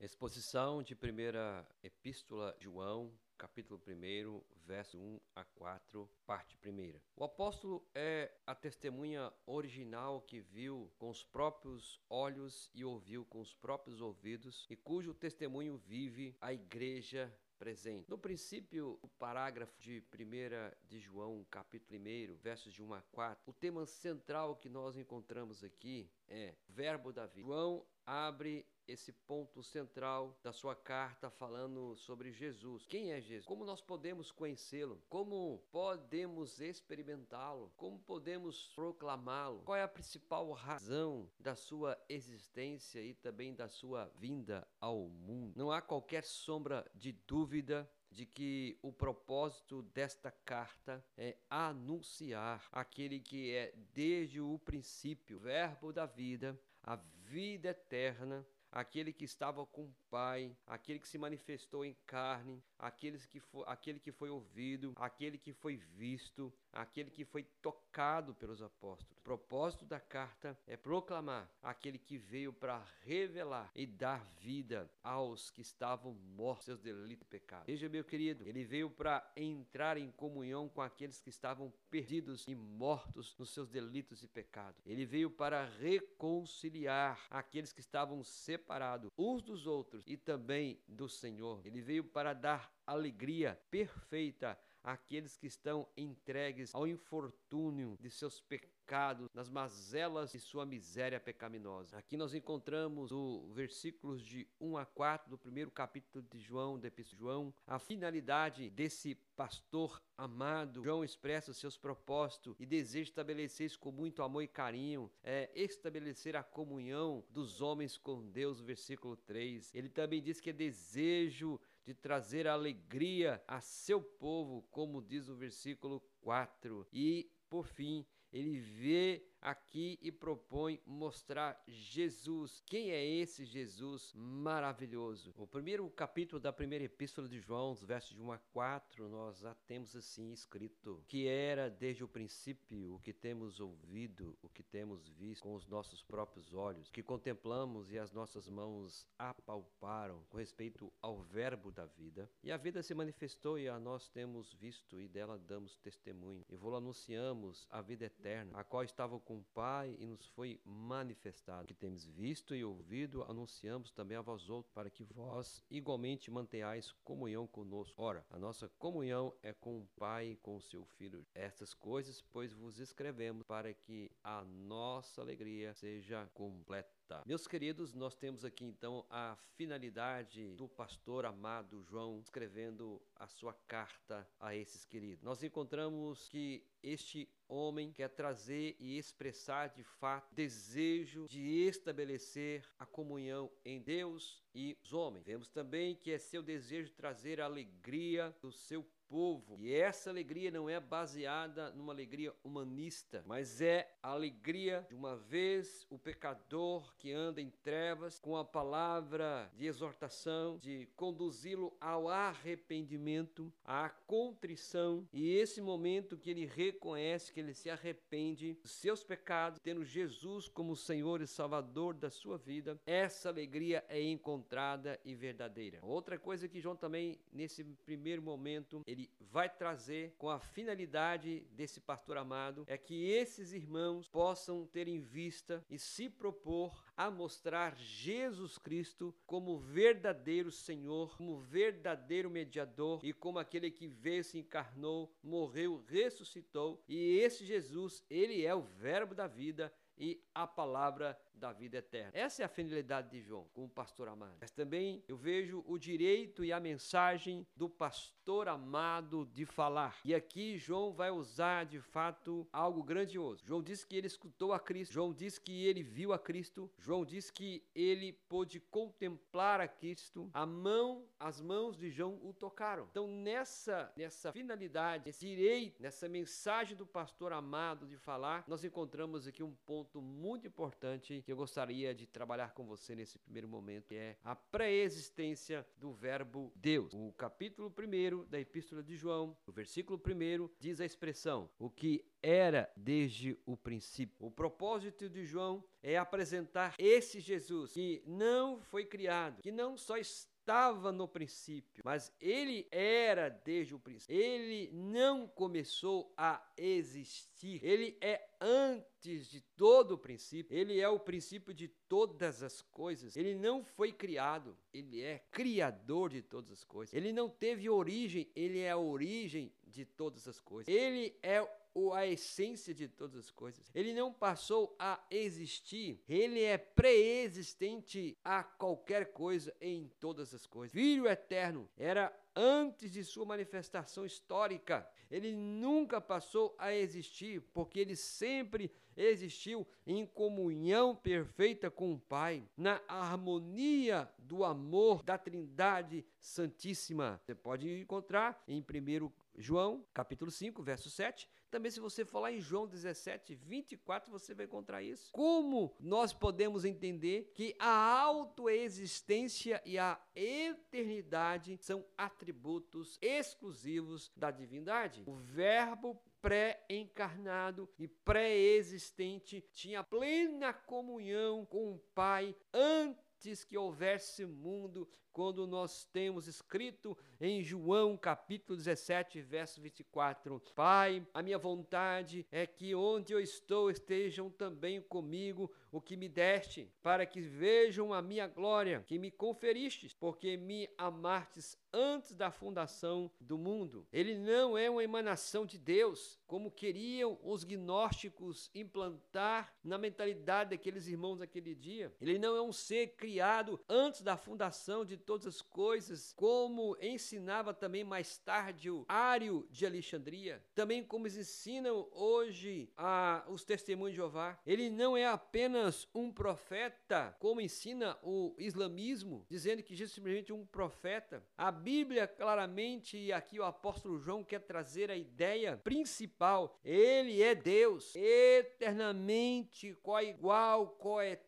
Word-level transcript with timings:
Exposição 0.00 0.80
de 0.80 0.94
primeira 0.94 1.68
epístola 1.82 2.54
João, 2.60 3.12
capítulo 3.36 3.82
1, 3.84 4.40
verso 4.64 4.96
1 4.96 5.20
a 5.34 5.42
4, 5.44 6.08
parte 6.24 6.56
1. 6.64 7.00
O 7.16 7.24
apóstolo 7.24 7.84
é 7.92 8.32
a 8.46 8.54
testemunha 8.54 9.32
original 9.44 10.20
que 10.20 10.40
viu 10.40 10.88
com 10.98 11.10
os 11.10 11.24
próprios 11.24 12.00
olhos 12.08 12.70
e 12.72 12.84
ouviu 12.84 13.24
com 13.24 13.40
os 13.40 13.52
próprios 13.56 14.00
ouvidos, 14.00 14.68
e 14.70 14.76
cujo 14.76 15.12
testemunho 15.12 15.76
vive 15.76 16.36
a 16.40 16.52
igreja 16.52 17.36
presente. 17.58 18.08
No 18.08 18.16
princípio, 18.16 19.00
o 19.02 19.08
parágrafo 19.08 19.76
de 19.80 20.00
1 20.14 20.86
de 20.86 21.00
João, 21.00 21.44
capítulo 21.50 21.98
1, 21.98 22.36
versos 22.36 22.72
de 22.72 22.84
1 22.84 22.94
a 22.94 23.02
4, 23.02 23.50
o 23.50 23.52
tema 23.52 23.84
central 23.84 24.54
que 24.54 24.68
nós 24.68 24.96
encontramos 24.96 25.64
aqui 25.64 26.08
é 26.28 26.54
verbo 26.68 27.12
da 27.12 27.26
vida. 27.26 27.48
João 27.48 27.84
abre 28.06 28.64
esse 28.88 29.12
ponto 29.12 29.62
central 29.62 30.36
da 30.42 30.52
sua 30.52 30.74
carta 30.74 31.30
falando 31.30 31.94
sobre 31.94 32.32
Jesus. 32.32 32.86
Quem 32.86 33.12
é 33.12 33.20
Jesus? 33.20 33.44
Como 33.44 33.64
nós 33.64 33.82
podemos 33.82 34.32
conhecê-lo? 34.32 35.02
Como 35.08 35.62
podemos 35.70 36.58
experimentá-lo? 36.58 37.70
Como 37.76 37.98
podemos 37.98 38.72
proclamá-lo? 38.74 39.62
Qual 39.62 39.76
é 39.76 39.82
a 39.82 39.88
principal 39.88 40.50
razão 40.52 41.30
da 41.38 41.54
sua 41.54 41.96
existência 42.08 43.00
e 43.00 43.14
também 43.14 43.54
da 43.54 43.68
sua 43.68 44.10
vinda 44.16 44.66
ao 44.80 45.08
mundo? 45.08 45.52
Não 45.54 45.70
há 45.70 45.82
qualquer 45.82 46.24
sombra 46.24 46.90
de 46.94 47.12
dúvida 47.12 47.88
de 48.10 48.24
que 48.24 48.78
o 48.82 48.92
propósito 48.92 49.82
desta 49.82 50.30
carta 50.30 51.04
é 51.16 51.36
anunciar 51.50 52.66
aquele 52.72 53.20
que 53.20 53.54
é 53.54 53.74
desde 53.92 54.40
o 54.40 54.58
princípio, 54.58 55.38
verbo 55.38 55.92
da 55.92 56.06
vida, 56.06 56.58
a 56.82 56.96
vida 56.96 57.68
eterna, 57.68 58.46
aquele 58.78 59.12
que 59.12 59.24
estava 59.24 59.66
com 59.66 59.84
o 59.86 59.94
Pai, 60.08 60.56
aquele 60.66 60.98
que 60.98 61.08
se 61.08 61.18
manifestou 61.18 61.84
em 61.84 61.96
carne, 62.06 62.62
aquele 62.78 63.18
que 63.18 63.40
foi, 63.40 63.64
aquele 63.66 63.98
que 63.98 64.12
foi 64.12 64.30
ouvido, 64.30 64.92
aquele 64.96 65.36
que 65.36 65.52
foi 65.52 65.76
visto, 65.76 66.52
aquele 66.72 67.10
que 67.10 67.24
foi 67.24 67.42
tocado 67.60 68.34
pelos 68.34 68.62
apóstolos. 68.62 69.18
O 69.18 69.22
propósito 69.22 69.84
da 69.84 70.00
carta 70.00 70.58
é 70.66 70.76
proclamar 70.76 71.50
aquele 71.62 71.98
que 71.98 72.16
veio 72.16 72.52
para 72.52 72.82
revelar 73.02 73.70
e 73.74 73.86
dar 73.86 74.24
vida 74.40 74.90
aos 75.02 75.50
que 75.50 75.60
estavam 75.60 76.14
mortos, 76.14 76.66
seus 76.66 76.80
delitos 76.80 77.26
e 77.26 77.30
pecados. 77.30 77.66
Veja, 77.66 77.88
meu 77.88 78.04
querido, 78.04 78.46
ele 78.46 78.64
veio 78.64 78.88
para 78.88 79.28
entrar 79.36 79.96
em 79.96 80.10
comunhão 80.12 80.68
com 80.68 80.80
aqueles 80.80 81.20
que 81.20 81.30
estavam 81.30 81.72
perdidos 81.90 82.46
e 82.46 82.54
mortos 82.54 83.34
nos 83.38 83.50
seus 83.50 83.68
delitos 83.68 84.22
e 84.22 84.28
pecados. 84.28 84.80
Ele 84.86 85.04
veio 85.04 85.30
para 85.30 85.64
reconciliar 85.64 87.26
aqueles 87.30 87.72
que 87.72 87.80
estavam 87.80 88.22
separados 88.22 89.10
uns 89.16 89.42
dos 89.42 89.66
outros 89.66 90.04
e 90.06 90.16
também 90.16 90.80
do 90.86 91.08
Senhor. 91.08 91.60
Ele 91.66 91.80
veio 91.80 92.04
para 92.04 92.32
dar 92.32 92.67
alegria 92.86 93.60
perfeita 93.70 94.58
àqueles 94.82 95.36
que 95.36 95.46
estão 95.46 95.86
entregues 95.96 96.74
ao 96.74 96.86
infortúnio 96.86 97.96
de 98.00 98.10
seus 98.10 98.40
pecados, 98.40 99.28
nas 99.34 99.50
mazelas 99.50 100.32
de 100.32 100.40
sua 100.40 100.64
miséria 100.64 101.20
pecaminosa. 101.20 101.98
Aqui 101.98 102.16
nós 102.16 102.32
encontramos 102.32 103.12
o 103.12 103.46
versículos 103.52 104.24
de 104.24 104.48
1 104.58 104.78
a 104.78 104.86
4 104.86 105.28
do 105.28 105.36
primeiro 105.36 105.70
capítulo 105.70 106.24
de 106.32 106.38
João, 106.38 106.78
de 106.78 106.90
João, 107.14 107.52
a 107.66 107.78
finalidade 107.78 108.70
desse 108.70 109.14
pastor 109.36 110.02
amado. 110.16 110.82
João 110.82 111.04
expressa 111.04 111.52
seus 111.52 111.76
propósitos 111.76 112.56
e 112.58 112.64
deseja 112.64 113.10
estabelecer 113.10 113.66
isso 113.66 113.78
com 113.78 113.92
muito 113.92 114.22
amor 114.22 114.42
e 114.42 114.48
carinho, 114.48 115.10
é 115.22 115.50
estabelecer 115.54 116.34
a 116.34 116.42
comunhão 116.42 117.22
dos 117.28 117.60
homens 117.60 117.98
com 117.98 118.26
Deus, 118.26 118.58
versículo 118.58 119.18
3. 119.18 119.70
Ele 119.74 119.90
também 119.90 120.22
diz 120.22 120.40
que 120.40 120.48
é 120.48 120.52
desejo 120.54 121.60
de 121.88 121.94
trazer 121.94 122.46
alegria 122.46 123.42
a 123.48 123.62
seu 123.62 124.02
povo, 124.02 124.60
como 124.70 125.00
diz 125.00 125.26
o 125.26 125.34
versículo 125.34 126.02
4. 126.20 126.86
E, 126.92 127.32
por 127.48 127.66
fim, 127.66 128.04
ele 128.30 128.58
vê 128.58 129.26
aqui 129.40 129.98
e 130.02 130.10
propõe 130.10 130.80
mostrar 130.86 131.62
Jesus. 131.66 132.62
Quem 132.66 132.90
é 132.90 133.04
esse 133.04 133.44
Jesus 133.44 134.12
maravilhoso? 134.14 135.34
O 135.36 135.46
primeiro 135.46 135.88
capítulo 135.90 136.40
da 136.40 136.52
primeira 136.52 136.84
epístola 136.84 137.28
de 137.28 137.38
João, 137.40 137.72
os 137.72 137.82
versos 137.82 138.14
de 138.14 138.22
1 138.22 138.32
a 138.32 138.38
4, 138.38 139.08
nós 139.08 139.38
já 139.38 139.54
temos 139.66 139.94
assim 139.94 140.32
escrito: 140.32 141.02
que 141.06 141.26
era 141.26 141.68
desde 141.68 142.04
o 142.04 142.08
princípio 142.08 142.94
o 142.94 143.00
que 143.00 143.12
temos 143.12 143.60
ouvido, 143.60 144.36
o 144.42 144.48
que 144.48 144.62
temos 144.62 145.08
visto 145.08 145.42
com 145.42 145.54
os 145.54 145.66
nossos 145.66 146.02
próprios 146.02 146.54
olhos, 146.54 146.90
que 146.90 147.02
contemplamos 147.02 147.92
e 147.92 147.98
as 147.98 148.12
nossas 148.12 148.48
mãos 148.48 149.06
apalparam 149.18 150.24
com 150.30 150.38
respeito 150.38 150.92
ao 151.02 151.20
verbo 151.22 151.70
da 151.70 151.86
vida. 151.86 152.30
E 152.42 152.50
a 152.50 152.56
vida 152.56 152.82
se 152.82 152.94
manifestou 152.94 153.58
e 153.58 153.68
a 153.68 153.78
nós 153.78 154.08
temos 154.08 154.52
visto 154.54 155.00
e 155.00 155.08
dela 155.08 155.38
damos 155.38 155.76
testemunho. 155.78 156.44
E 156.48 156.56
vou 156.56 156.78
anunciamos 156.78 157.66
a 157.70 157.80
vida 157.82 158.06
eterna, 158.06 158.58
a 158.58 158.64
qual 158.64 158.82
estava 158.82 159.14
com 159.28 159.36
o 159.36 159.44
Pai 159.52 159.94
e 159.98 160.06
nos 160.06 160.24
foi 160.28 160.58
manifestado. 160.64 161.66
Que 161.66 161.74
temos 161.74 162.06
visto 162.06 162.54
e 162.54 162.64
ouvido, 162.64 163.22
anunciamos 163.24 163.92
também 163.92 164.16
a 164.16 164.22
vós 164.22 164.48
outros, 164.48 164.72
para 164.72 164.88
que 164.88 165.04
vós 165.04 165.62
igualmente 165.70 166.30
mantenhais 166.30 166.92
comunhão 167.04 167.46
conosco. 167.46 168.02
Ora, 168.02 168.24
a 168.30 168.38
nossa 168.38 168.70
comunhão 168.78 169.34
é 169.42 169.52
com 169.52 169.80
o 169.80 169.86
Pai 169.98 170.28
e 170.28 170.36
com 170.36 170.56
o 170.56 170.62
seu 170.62 170.82
Filho. 170.82 171.26
Estas 171.34 171.74
coisas, 171.74 172.22
pois, 172.32 172.54
vos 172.54 172.78
escrevemos 172.78 173.44
para 173.46 173.74
que 173.74 174.10
a 174.24 174.42
nossa 174.44 175.20
alegria 175.20 175.74
seja 175.74 176.26
completa. 176.32 176.97
Meus 177.24 177.46
queridos, 177.46 177.94
nós 177.94 178.14
temos 178.14 178.44
aqui 178.44 178.64
então 178.64 179.04
a 179.08 179.36
finalidade 179.56 180.54
do 180.56 180.68
pastor 180.68 181.24
amado 181.24 181.82
João 181.82 182.20
escrevendo 182.20 183.00
a 183.16 183.26
sua 183.26 183.54
carta 183.66 184.28
a 184.38 184.54
esses 184.54 184.84
queridos. 184.84 185.22
Nós 185.22 185.42
encontramos 185.42 186.28
que 186.28 186.62
este 186.82 187.28
homem 187.48 187.90
quer 187.92 188.08
trazer 188.08 188.76
e 188.78 188.98
expressar 188.98 189.68
de 189.68 189.82
fato 189.82 190.34
desejo 190.34 191.26
de 191.28 191.40
estabelecer 191.66 192.64
a 192.78 192.84
comunhão 192.84 193.50
em 193.64 193.80
Deus 193.80 194.42
e 194.54 194.76
os 194.82 194.92
homens. 194.92 195.24
Vemos 195.24 195.48
também 195.48 195.96
que 195.96 196.10
é 196.10 196.18
seu 196.18 196.42
desejo 196.42 196.92
trazer 196.92 197.40
a 197.40 197.46
alegria 197.46 198.36
do 198.42 198.52
seu 198.52 198.86
povo. 199.08 199.58
E 199.60 199.72
essa 199.72 200.10
alegria 200.10 200.50
não 200.50 200.68
é 200.68 200.78
baseada 200.78 201.70
numa 201.72 201.92
alegria 201.92 202.32
humanista, 202.44 203.22
mas 203.26 203.60
é 203.60 203.90
a 204.02 204.10
alegria 204.10 204.86
de 204.88 204.94
uma 204.94 205.16
vez 205.16 205.86
o 205.90 205.98
pecador 205.98 206.94
que 206.96 207.12
anda 207.12 207.40
em 207.40 207.50
trevas, 207.50 208.18
com 208.18 208.36
a 208.36 208.44
palavra 208.44 209.50
de 209.56 209.66
exortação, 209.66 210.58
de 210.58 210.86
conduzi-lo 210.94 211.76
ao 211.80 212.08
arrependimento, 212.08 213.52
à 213.64 213.88
contrição, 213.88 215.06
e 215.12 215.30
esse 215.34 215.60
momento 215.60 216.16
que 216.16 216.30
ele 216.30 216.46
reconhece 216.46 217.32
que 217.32 217.40
ele 217.40 217.54
se 217.54 217.70
arrepende 217.70 218.54
dos 218.62 218.72
seus 218.72 219.02
pecados, 219.02 219.58
tendo 219.62 219.84
Jesus 219.84 220.48
como 220.48 220.76
Senhor 220.76 221.20
e 221.20 221.26
Salvador 221.26 221.94
da 221.94 222.10
sua 222.10 222.36
vida, 222.36 222.80
essa 222.86 223.28
alegria 223.28 223.84
é 223.88 224.00
encontrada 224.00 224.98
e 225.04 225.14
verdadeira. 225.14 225.78
Outra 225.82 226.18
coisa 226.18 226.48
que 226.48 226.60
João 226.60 226.76
também 226.76 227.18
nesse 227.32 227.64
primeiro 227.64 228.22
momento 228.22 228.82
ele 228.86 228.97
ele 228.98 229.10
vai 229.20 229.48
trazer 229.48 230.14
com 230.18 230.28
a 230.28 230.40
finalidade 230.40 231.46
desse 231.52 231.80
pastor 231.80 232.16
amado 232.16 232.64
é 232.66 232.76
que 232.76 233.10
esses 233.10 233.52
irmãos 233.52 234.08
possam 234.08 234.66
ter 234.66 234.88
em 234.88 235.00
vista 235.00 235.64
e 235.70 235.78
se 235.78 236.08
propor 236.08 236.82
a 236.96 237.10
mostrar 237.10 237.76
Jesus 237.76 238.58
Cristo 238.58 239.14
como 239.24 239.58
verdadeiro 239.58 240.50
Senhor, 240.50 241.16
como 241.16 241.38
verdadeiro 241.38 242.28
mediador 242.28 243.00
e 243.04 243.12
como 243.12 243.38
aquele 243.38 243.70
que 243.70 243.86
veio, 243.86 244.24
se 244.24 244.38
encarnou, 244.38 245.14
morreu, 245.22 245.84
ressuscitou. 245.86 246.82
E 246.88 247.18
esse 247.18 247.44
Jesus, 247.44 248.02
ele 248.10 248.44
é 248.44 248.54
o 248.54 248.62
verbo 248.62 249.14
da 249.14 249.28
vida 249.28 249.72
e 249.96 250.22
a 250.34 250.46
palavra 250.46 251.18
da 251.38 251.52
vida 251.52 251.78
eterna. 251.78 252.10
Essa 252.14 252.42
é 252.42 252.44
a 252.44 252.48
finalidade 252.48 253.10
de 253.10 253.20
João, 253.20 253.46
como 253.54 253.68
pastor 253.68 254.08
amado. 254.08 254.36
Mas 254.40 254.50
também 254.50 255.02
eu 255.08 255.16
vejo 255.16 255.64
o 255.66 255.78
direito 255.78 256.44
e 256.44 256.52
a 256.52 256.60
mensagem 256.60 257.46
do 257.56 257.68
pastor 257.68 258.48
amado 258.48 259.26
de 259.32 259.46
falar. 259.46 259.98
E 260.04 260.14
aqui 260.14 260.58
João 260.58 260.92
vai 260.92 261.10
usar 261.10 261.64
de 261.64 261.80
fato 261.80 262.46
algo 262.52 262.82
grandioso. 262.82 263.44
João 263.46 263.62
diz 263.62 263.84
que 263.84 263.96
ele 263.96 264.06
escutou 264.06 264.52
a 264.52 264.60
Cristo, 264.60 264.92
João 264.92 265.12
diz 265.12 265.38
que 265.38 265.64
ele 265.64 265.82
viu 265.82 266.12
a 266.12 266.18
Cristo, 266.18 266.70
João 266.78 267.04
diz 267.04 267.30
que 267.30 267.62
ele 267.74 268.12
pôde 268.28 268.60
contemplar 268.60 269.60
a 269.60 269.68
Cristo. 269.68 270.30
A 270.34 270.44
mão, 270.44 271.06
as 271.18 271.40
mãos 271.40 271.76
de 271.76 271.90
João 271.90 272.18
o 272.22 272.32
tocaram. 272.32 272.88
Então 272.90 273.06
nessa 273.06 273.92
nessa 273.96 274.32
finalidade, 274.32 275.04
nesse 275.06 275.26
direito, 275.26 275.80
nessa 275.82 276.08
mensagem 276.08 276.76
do 276.76 276.86
pastor 276.86 277.32
amado 277.32 277.86
de 277.86 277.96
falar, 277.96 278.44
nós 278.46 278.64
encontramos 278.64 279.26
aqui 279.26 279.42
um 279.42 279.54
ponto 279.66 280.00
muito 280.00 280.46
importante 280.46 281.22
que 281.28 281.32
eu 281.32 281.36
gostaria 281.36 281.94
de 281.94 282.06
trabalhar 282.06 282.54
com 282.54 282.64
você 282.64 282.94
nesse 282.94 283.18
primeiro 283.18 283.46
momento, 283.46 283.92
é 283.92 284.16
a 284.24 284.34
pré-existência 284.34 285.66
do 285.76 285.92
verbo 285.92 286.50
Deus. 286.56 286.94
O 286.94 287.12
capítulo 287.12 287.70
1 287.70 288.24
da 288.24 288.40
Epístola 288.40 288.82
de 288.82 288.96
João, 288.96 289.36
o 289.46 289.52
versículo 289.52 290.00
1 290.02 290.48
diz 290.58 290.80
a 290.80 290.86
expressão: 290.86 291.50
o 291.58 291.68
que 291.68 292.02
era 292.22 292.72
desde 292.74 293.38
o 293.44 293.58
princípio. 293.58 294.16
O 294.18 294.30
propósito 294.30 295.06
de 295.06 295.26
João 295.26 295.62
é 295.82 295.98
apresentar 295.98 296.74
esse 296.78 297.20
Jesus 297.20 297.72
que 297.74 298.02
não 298.06 298.62
foi 298.62 298.86
criado, 298.86 299.42
que 299.42 299.52
não 299.52 299.76
só 299.76 299.98
está 299.98 300.37
estava 300.48 300.90
no 300.90 301.06
princípio, 301.06 301.82
mas 301.84 302.10
ele 302.18 302.66
era 302.70 303.28
desde 303.28 303.74
o 303.74 303.78
princípio. 303.78 304.16
Ele 304.16 304.70
não 304.72 305.28
começou 305.28 306.10
a 306.16 306.42
existir. 306.56 307.62
Ele 307.62 307.98
é 308.00 308.26
antes 308.40 309.28
de 309.28 309.42
todo 309.42 309.92
o 309.92 309.98
princípio. 309.98 310.56
Ele 310.56 310.80
é 310.80 310.88
o 310.88 310.98
princípio 310.98 311.52
de 311.52 311.68
todas 311.68 312.42
as 312.42 312.62
coisas. 312.62 313.14
Ele 313.14 313.34
não 313.34 313.62
foi 313.62 313.92
criado, 313.92 314.56
ele 314.72 315.02
é 315.02 315.18
criador 315.30 316.08
de 316.08 316.22
todas 316.22 316.50
as 316.50 316.64
coisas. 316.64 316.94
Ele 316.94 317.12
não 317.12 317.28
teve 317.28 317.68
origem, 317.68 318.32
ele 318.34 318.60
é 318.60 318.70
a 318.70 318.78
origem 318.78 319.52
de 319.62 319.84
todas 319.84 320.26
as 320.26 320.40
coisas. 320.40 320.74
Ele 320.74 321.14
é 321.22 321.46
a 321.94 322.06
essência 322.06 322.74
de 322.74 322.88
todas 322.88 323.16
as 323.16 323.30
coisas. 323.30 323.70
Ele 323.74 323.92
não 323.94 324.12
passou 324.12 324.74
a 324.78 325.00
existir, 325.10 326.02
ele 326.08 326.42
é 326.42 326.58
pré-existente 326.58 328.18
a 328.24 328.42
qualquer 328.42 329.12
coisa 329.12 329.54
em 329.60 329.88
todas 330.00 330.34
as 330.34 330.46
coisas. 330.46 330.72
Filho 330.72 331.06
eterno 331.06 331.68
era 331.76 332.12
antes 332.34 332.92
de 332.92 333.02
sua 333.02 333.24
manifestação 333.24 334.04
histórica. 334.04 334.88
Ele 335.10 335.32
nunca 335.32 336.00
passou 336.00 336.54
a 336.58 336.72
existir, 336.72 337.40
porque 337.52 337.80
ele 337.80 337.96
sempre 337.96 338.70
existiu 338.96 339.66
em 339.86 340.06
comunhão 340.06 340.94
perfeita 340.94 341.70
com 341.70 341.94
o 341.94 341.98
Pai, 341.98 342.44
na 342.56 342.80
harmonia 342.86 344.08
do 344.18 344.44
amor 344.44 345.02
da 345.02 345.16
Trindade 345.16 346.04
Santíssima. 346.20 347.20
Você 347.24 347.34
pode 347.34 347.80
encontrar 347.80 348.42
em 348.46 348.60
1 348.60 349.10
João, 349.36 349.84
capítulo 349.94 350.30
5, 350.30 350.62
verso 350.62 350.90
7. 350.90 351.28
Também, 351.50 351.70
se 351.70 351.80
você 351.80 352.04
falar 352.04 352.32
em 352.32 352.40
João 352.40 352.66
17, 352.66 353.34
24, 353.34 354.10
você 354.10 354.34
vai 354.34 354.44
encontrar 354.44 354.82
isso. 354.82 355.10
Como 355.12 355.74
nós 355.80 356.12
podemos 356.12 356.64
entender 356.64 357.32
que 357.34 357.54
a 357.58 358.00
autoexistência 358.00 359.62
e 359.64 359.78
a 359.78 359.98
eternidade 360.14 361.58
são 361.60 361.86
atributos 361.96 362.98
exclusivos 363.00 364.12
da 364.14 364.30
divindade? 364.30 365.04
O 365.06 365.14
Verbo 365.14 365.98
pré-encarnado 366.20 367.68
e 367.78 367.88
pré-existente 367.88 369.40
tinha 369.52 369.82
plena 369.84 370.52
comunhão 370.52 371.46
com 371.46 371.72
o 371.72 371.78
Pai 371.94 372.36
antes 372.52 373.44
que 373.44 373.56
houvesse 373.56 374.26
mundo 374.26 374.88
quando 375.18 375.48
nós 375.48 375.82
temos 375.86 376.28
escrito 376.28 376.96
em 377.20 377.42
João 377.42 377.96
capítulo 377.96 378.56
17, 378.56 379.20
verso 379.20 379.60
24: 379.60 380.40
Pai, 380.54 381.04
a 381.12 381.20
minha 381.24 381.36
vontade 381.36 382.24
é 382.30 382.46
que 382.46 382.72
onde 382.72 383.12
eu 383.12 383.18
estou 383.18 383.68
estejam 383.68 384.30
também 384.30 384.80
comigo 384.80 385.50
o 385.72 385.80
que 385.80 385.96
me 385.96 386.08
deste, 386.08 386.72
para 386.80 387.04
que 387.04 387.20
vejam 387.20 387.92
a 387.92 388.00
minha 388.00 388.28
glória 388.28 388.84
que 388.86 388.96
me 388.96 389.10
conferistes, 389.10 389.92
porque 389.92 390.36
me 390.36 390.68
amastes 390.78 391.58
antes 391.72 392.14
da 392.14 392.30
fundação 392.30 393.10
do 393.20 393.36
mundo. 393.36 393.86
Ele 393.92 394.14
não 394.14 394.56
é 394.56 394.70
uma 394.70 394.82
emanação 394.82 395.44
de 395.44 395.58
Deus, 395.58 396.18
como 396.26 396.50
queriam 396.50 397.18
os 397.22 397.44
gnósticos 397.44 398.50
implantar 398.54 399.54
na 399.62 399.76
mentalidade 399.76 400.50
daqueles 400.50 400.86
irmãos 400.86 401.18
daquele 401.18 401.54
dia. 401.54 401.94
Ele 402.00 402.18
não 402.18 402.36
é 402.36 402.40
um 402.40 402.52
ser 402.52 402.94
criado 402.96 403.60
antes 403.68 404.00
da 404.00 404.16
fundação 404.16 404.84
de 404.84 404.96
todas 405.08 405.26
as 405.26 405.40
coisas, 405.40 406.12
como 406.12 406.76
ensinava 406.82 407.54
também 407.54 407.82
mais 407.82 408.18
tarde 408.18 408.70
o 408.70 408.84
Ário 408.86 409.48
de 409.50 409.64
Alexandria, 409.64 410.44
também 410.54 410.84
como 410.84 411.06
ensinam 411.06 411.88
hoje 411.92 412.70
a, 412.76 413.24
os 413.26 413.42
testemunhos 413.42 413.92
de 413.92 413.96
Jeová. 413.96 414.38
Ele 414.44 414.68
não 414.68 414.94
é 414.94 415.06
apenas 415.06 415.88
um 415.94 416.12
profeta, 416.12 417.16
como 417.18 417.40
ensina 417.40 417.96
o 418.02 418.34
islamismo, 418.36 419.24
dizendo 419.30 419.62
que 419.62 419.74
Jesus 419.74 419.92
é 419.92 419.94
simplesmente 419.94 420.30
um 420.30 420.44
profeta. 420.44 421.24
A 421.38 421.50
Bíblia 421.50 422.06
claramente, 422.06 422.98
e 422.98 423.10
aqui 423.10 423.40
o 423.40 423.44
apóstolo 423.44 423.98
João 423.98 424.22
quer 424.22 424.40
trazer 424.40 424.90
a 424.90 424.96
ideia 424.96 425.56
principal, 425.56 426.60
ele 426.62 427.22
é 427.22 427.34
Deus, 427.34 427.94
eternamente 427.96 429.74
coigual, 429.82 430.68
coeterno 430.72 431.27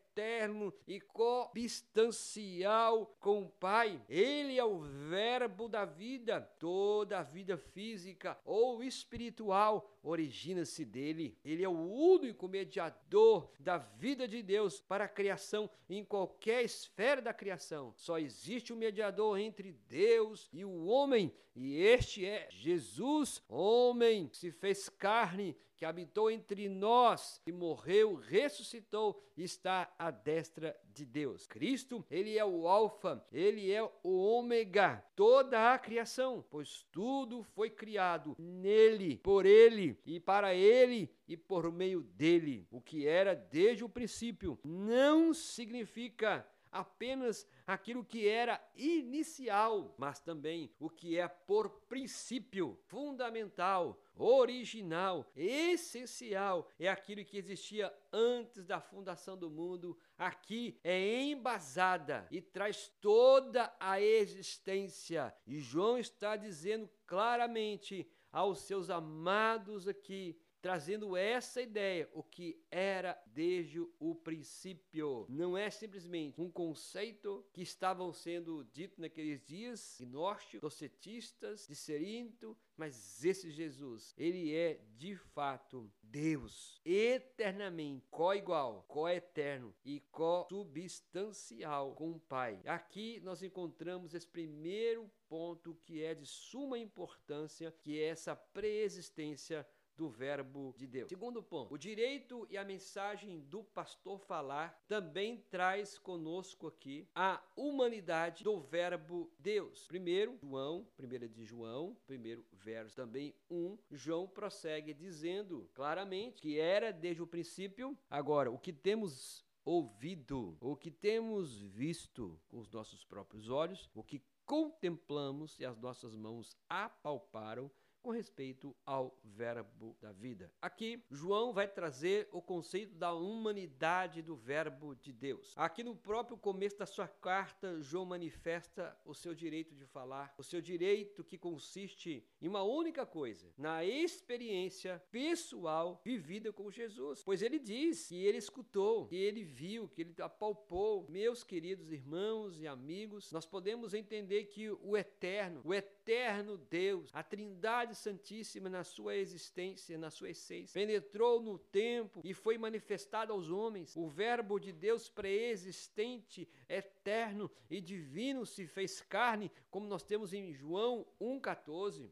e 0.87 0.99
cobstancial 0.99 3.15
com 3.19 3.43
o 3.43 3.49
Pai. 3.49 4.01
Ele 4.07 4.57
é 4.57 4.63
o 4.63 4.79
Verbo 4.79 5.67
da 5.67 5.85
vida. 5.85 6.41
Toda 6.59 7.19
a 7.19 7.23
vida 7.23 7.57
física 7.57 8.37
ou 8.45 8.83
espiritual 8.83 9.91
origina-se 10.03 10.85
dele. 10.85 11.37
Ele 11.43 11.63
é 11.63 11.69
o 11.69 11.91
único 11.91 12.47
mediador 12.47 13.51
da 13.59 13.77
vida 13.77 14.27
de 14.27 14.41
Deus 14.41 14.81
para 14.81 15.05
a 15.05 15.09
criação 15.09 15.69
em 15.89 16.03
qualquer 16.03 16.63
esfera 16.63 17.21
da 17.21 17.33
criação. 17.33 17.93
Só 17.95 18.17
existe 18.17 18.73
um 18.73 18.77
mediador 18.77 19.37
entre 19.37 19.73
Deus 19.87 20.49
e 20.51 20.65
o 20.65 20.85
homem, 20.85 21.33
e 21.55 21.77
este 21.77 22.25
é 22.25 22.47
Jesus, 22.49 23.43
homem, 23.47 24.29
se 24.31 24.51
fez 24.51 24.87
carne 24.87 25.55
que 25.81 25.85
habitou 25.85 26.29
entre 26.29 26.69
nós, 26.69 27.41
que 27.43 27.51
morreu, 27.51 28.13
ressuscitou, 28.13 29.19
está 29.35 29.91
à 29.97 30.11
destra 30.11 30.79
de 30.93 31.03
Deus. 31.03 31.47
Cristo, 31.47 32.05
ele 32.07 32.37
é 32.37 32.45
o 32.45 32.67
alfa, 32.67 33.25
ele 33.31 33.71
é 33.71 33.81
o 34.03 34.15
ômega, 34.15 35.03
toda 35.15 35.73
a 35.73 35.79
criação, 35.79 36.45
pois 36.51 36.85
tudo 36.91 37.41
foi 37.41 37.71
criado 37.71 38.35
nele, 38.37 39.17
por 39.23 39.43
ele 39.43 39.99
e 40.05 40.19
para 40.19 40.53
ele 40.53 41.09
e 41.27 41.35
por 41.35 41.71
meio 41.71 42.03
dele. 42.03 42.67
O 42.69 42.79
que 42.79 43.07
era 43.07 43.33
desde 43.33 43.83
o 43.83 43.89
princípio 43.89 44.59
não 44.63 45.33
significa 45.33 46.47
apenas 46.71 47.47
aquilo 47.67 48.05
que 48.05 48.27
era 48.27 48.61
inicial, 48.75 49.93
mas 49.97 50.19
também 50.19 50.73
o 50.79 50.89
que 50.89 51.17
é 51.17 51.27
por 51.27 51.69
princípio 51.87 52.79
fundamental, 52.87 54.01
original, 54.15 55.29
essencial, 55.35 56.69
é 56.79 56.87
aquilo 56.87 57.25
que 57.25 57.37
existia 57.37 57.93
antes 58.11 58.65
da 58.65 58.79
fundação 58.79 59.37
do 59.37 59.49
mundo. 59.49 59.97
Aqui 60.17 60.79
é 60.83 61.21
embasada 61.23 62.27
e 62.31 62.41
traz 62.41 62.91
toda 63.01 63.73
a 63.79 63.99
existência. 63.99 65.33
E 65.45 65.59
João 65.59 65.97
está 65.97 66.35
dizendo 66.35 66.89
claramente 67.05 68.09
aos 68.31 68.61
seus 68.61 68.89
amados 68.89 69.87
aqui 69.87 70.39
trazendo 70.61 71.17
essa 71.17 71.61
ideia, 71.61 72.09
o 72.13 72.21
que 72.21 72.63
era 72.69 73.21
desde 73.25 73.79
o 73.99 74.15
princípio. 74.15 75.25
Não 75.27 75.57
é 75.57 75.69
simplesmente 75.69 76.39
um 76.39 76.51
conceito 76.51 77.45
que 77.51 77.61
estavam 77.61 78.13
sendo 78.13 78.63
dito 78.71 79.01
naqueles 79.01 79.43
dias, 79.43 79.97
gnósticos, 79.99 80.61
docetistas, 80.61 81.65
de 81.67 81.75
Serinto, 81.75 82.55
mas 82.77 83.23
esse 83.23 83.49
Jesus, 83.49 84.13
ele 84.17 84.55
é 84.55 84.79
de 84.97 85.15
fato 85.15 85.91
Deus, 86.01 86.79
eternamente 86.85 88.05
co-igual, 88.09 88.85
co-eterno 88.87 89.73
e 89.83 89.99
co-substancial 90.11 91.93
com 91.95 92.11
o 92.11 92.19
Pai. 92.19 92.59
Aqui 92.65 93.19
nós 93.21 93.41
encontramos 93.41 94.13
esse 94.13 94.27
primeiro 94.27 95.09
ponto 95.27 95.75
que 95.75 96.03
é 96.03 96.13
de 96.13 96.25
suma 96.25 96.77
importância, 96.77 97.71
que 97.79 97.99
é 97.99 98.07
essa 98.07 98.35
preexistência 98.35 99.65
do 100.01 100.09
Verbo 100.09 100.73
de 100.75 100.87
Deus. 100.87 101.09
Segundo 101.09 101.43
ponto, 101.43 101.75
o 101.75 101.77
direito 101.77 102.47
e 102.49 102.57
a 102.57 102.65
mensagem 102.65 103.41
do 103.41 103.63
pastor 103.63 104.17
falar 104.17 104.83
também 104.87 105.45
traz 105.51 105.99
conosco 105.99 106.65
aqui 106.65 107.07
a 107.13 107.39
humanidade 107.55 108.43
do 108.43 108.59
Verbo 108.59 109.31
Deus. 109.37 109.85
Primeiro, 109.85 110.39
João, 110.41 110.87
primeira 110.97 111.29
de 111.29 111.45
João, 111.45 111.95
primeiro 112.07 112.43
verso 112.51 112.95
também 112.95 113.35
um, 113.47 113.77
João 113.91 114.27
prossegue 114.27 114.91
dizendo 114.91 115.69
claramente 115.71 116.41
que 116.41 116.59
era 116.59 116.91
desde 116.91 117.21
o 117.21 117.27
princípio. 117.27 117.95
Agora, 118.09 118.49
o 118.49 118.57
que 118.57 118.73
temos 118.73 119.45
ouvido, 119.63 120.57
o 120.59 120.75
que 120.75 120.89
temos 120.89 121.61
visto 121.61 122.41
com 122.47 122.57
os 122.57 122.71
nossos 122.71 123.05
próprios 123.05 123.51
olhos, 123.51 123.87
o 123.93 124.03
que 124.03 124.19
contemplamos 124.47 125.59
e 125.59 125.65
as 125.65 125.77
nossas 125.77 126.15
mãos 126.15 126.57
apalparam 126.67 127.69
com 128.01 128.09
respeito 128.09 128.75
ao 128.85 129.17
Verbo 129.23 129.95
da 130.01 130.11
vida. 130.11 130.51
Aqui, 130.61 131.03
João 131.09 131.53
vai 131.53 131.67
trazer 131.67 132.27
o 132.31 132.41
conceito 132.41 132.95
da 132.95 133.13
humanidade 133.13 134.21
do 134.21 134.35
Verbo 134.35 134.95
de 134.95 135.13
Deus. 135.13 135.53
Aqui 135.55 135.83
no 135.83 135.95
próprio 135.95 136.37
começo 136.37 136.77
da 136.77 136.85
sua 136.85 137.07
carta, 137.07 137.79
João 137.81 138.05
manifesta 138.05 138.97
o 139.05 139.13
seu 139.13 139.33
direito 139.33 139.75
de 139.75 139.85
falar, 139.85 140.33
o 140.37 140.43
seu 140.43 140.61
direito 140.61 141.23
que 141.23 141.37
consiste 141.37 142.25
em 142.41 142.47
uma 142.47 142.63
única 142.63 143.05
coisa, 143.05 143.53
na 143.57 143.85
experiência 143.85 145.01
pessoal 145.11 146.01
vivida 146.03 146.51
com 146.51 146.71
Jesus. 146.71 147.21
Pois 147.23 147.41
ele 147.41 147.59
diz 147.59 148.07
que 148.07 148.25
ele 148.25 148.37
escutou, 148.37 149.07
que 149.07 149.15
ele 149.15 149.43
viu, 149.43 149.87
que 149.87 150.01
ele 150.01 150.15
apalpou. 150.19 151.05
Meus 151.09 151.43
queridos 151.43 151.91
irmãos 151.91 152.59
e 152.59 152.67
amigos, 152.67 153.31
nós 153.31 153.45
podemos 153.45 153.93
entender 153.93 154.45
que 154.45 154.69
o 154.69 154.97
eterno, 154.97 155.61
o 155.63 155.73
eterno 155.73 156.57
Deus, 156.57 157.09
a 157.13 157.21
Trindade 157.21 157.90
Santíssima 157.93 158.69
na 158.69 158.83
sua 158.83 159.15
existência, 159.15 159.97
na 159.97 160.09
sua 160.09 160.29
essência, 160.29 160.73
penetrou 160.73 161.41
no 161.41 161.57
tempo 161.57 162.21
e 162.23 162.33
foi 162.33 162.57
manifestado 162.57 163.33
aos 163.33 163.49
homens. 163.49 163.95
O 163.95 164.07
Verbo 164.07 164.59
de 164.59 164.71
Deus 164.71 165.09
preexistente, 165.09 166.47
eterno 166.71 167.49
e 167.69 167.81
divino 167.81 168.45
se 168.45 168.67
fez 168.67 169.01
carne, 169.01 169.51
como 169.69 169.87
nós 169.87 170.03
temos 170.03 170.33
em 170.33 170.53
João 170.53 171.05
1,14. 171.19 172.11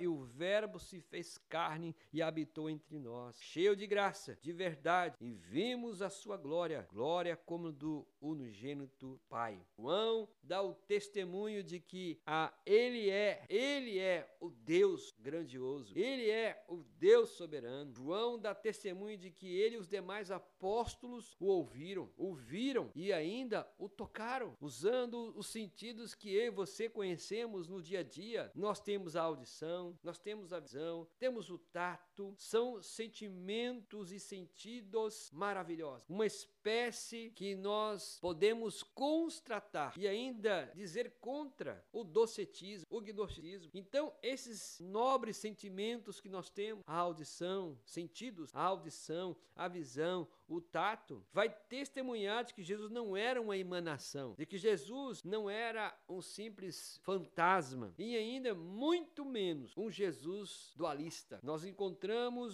E 0.00 0.08
o 0.08 0.22
Verbo 0.24 0.78
se 0.78 1.00
fez 1.00 1.38
carne 1.48 1.94
e 2.12 2.22
habitou 2.22 2.68
entre 2.68 2.98
nós, 2.98 3.40
cheio 3.40 3.76
de 3.76 3.86
graça, 3.86 4.38
de 4.40 4.52
verdade, 4.52 5.16
e 5.20 5.32
vimos 5.32 6.02
a 6.02 6.10
sua 6.10 6.36
glória, 6.36 6.86
glória 6.90 7.36
como 7.36 7.72
do 7.72 8.06
unigênito 8.20 9.20
Pai. 9.28 9.60
João 9.76 10.28
dá 10.42 10.62
o 10.62 10.74
testemunho 10.74 11.62
de 11.62 11.80
que 11.80 12.20
a 12.26 12.52
ele 12.64 13.10
é, 13.10 13.44
ele 13.48 13.98
é 13.98 14.34
o 14.40 14.50
Deus 14.50 15.14
grandioso. 15.18 15.92
Ele 15.96 16.30
é 16.30 16.64
o 16.68 16.82
Deus 16.98 17.30
soberano. 17.30 17.92
João 17.92 18.38
dá 18.38 18.54
testemunho 18.54 19.16
de 19.16 19.30
que 19.30 19.46
ele 19.46 19.74
e 19.74 19.78
os 19.78 19.88
demais 19.88 20.30
apóstolos 20.30 21.36
o 21.40 21.46
ouviram, 21.46 22.10
ouviram 22.16 22.90
e 22.94 23.12
ainda 23.12 23.68
o 23.78 23.88
tocaram, 23.94 24.56
usando 24.60 25.32
os 25.36 25.46
sentidos 25.46 26.14
que 26.14 26.34
eu 26.34 26.46
e 26.46 26.50
você 26.50 26.88
conhecemos 26.88 27.68
no 27.68 27.80
dia 27.80 28.00
a 28.00 28.02
dia. 28.02 28.50
Nós 28.54 28.80
temos 28.80 29.16
a 29.16 29.22
audição, 29.22 29.98
nós 30.02 30.18
temos 30.18 30.52
a 30.52 30.60
visão, 30.60 31.08
temos 31.18 31.50
o 31.50 31.58
tato, 31.58 32.13
são 32.36 32.82
sentimentos 32.82 34.12
e 34.12 34.20
sentidos 34.20 35.30
maravilhosos. 35.32 36.08
Uma 36.08 36.26
espécie 36.26 37.32
que 37.34 37.54
nós 37.54 38.18
podemos 38.20 38.82
constatar 38.82 39.94
e 39.96 40.06
ainda 40.06 40.70
dizer 40.74 41.16
contra 41.20 41.84
o 41.92 42.04
docetismo, 42.04 42.86
o 42.90 43.00
gnosticismo. 43.00 43.70
Então, 43.74 44.12
esses 44.22 44.78
nobres 44.80 45.36
sentimentos 45.36 46.20
que 46.20 46.28
nós 46.28 46.48
temos, 46.48 46.84
a 46.86 46.96
audição, 46.96 47.78
sentidos, 47.84 48.50
a 48.54 48.62
audição, 48.62 49.36
a 49.56 49.68
visão, 49.68 50.26
o 50.48 50.60
tato, 50.60 51.24
vai 51.32 51.48
testemunhar 51.48 52.44
de 52.44 52.54
que 52.54 52.62
Jesus 52.62 52.90
não 52.90 53.16
era 53.16 53.40
uma 53.40 53.56
emanação, 53.56 54.34
de 54.36 54.44
que 54.44 54.58
Jesus 54.58 55.22
não 55.22 55.48
era 55.48 55.96
um 56.08 56.20
simples 56.20 56.98
fantasma 57.02 57.94
e 57.98 58.16
ainda 58.16 58.54
muito 58.54 59.24
menos 59.24 59.72
um 59.76 59.90
Jesus 59.90 60.72
dualista. 60.76 61.40
Nós 61.42 61.64
encontramos 61.64 62.03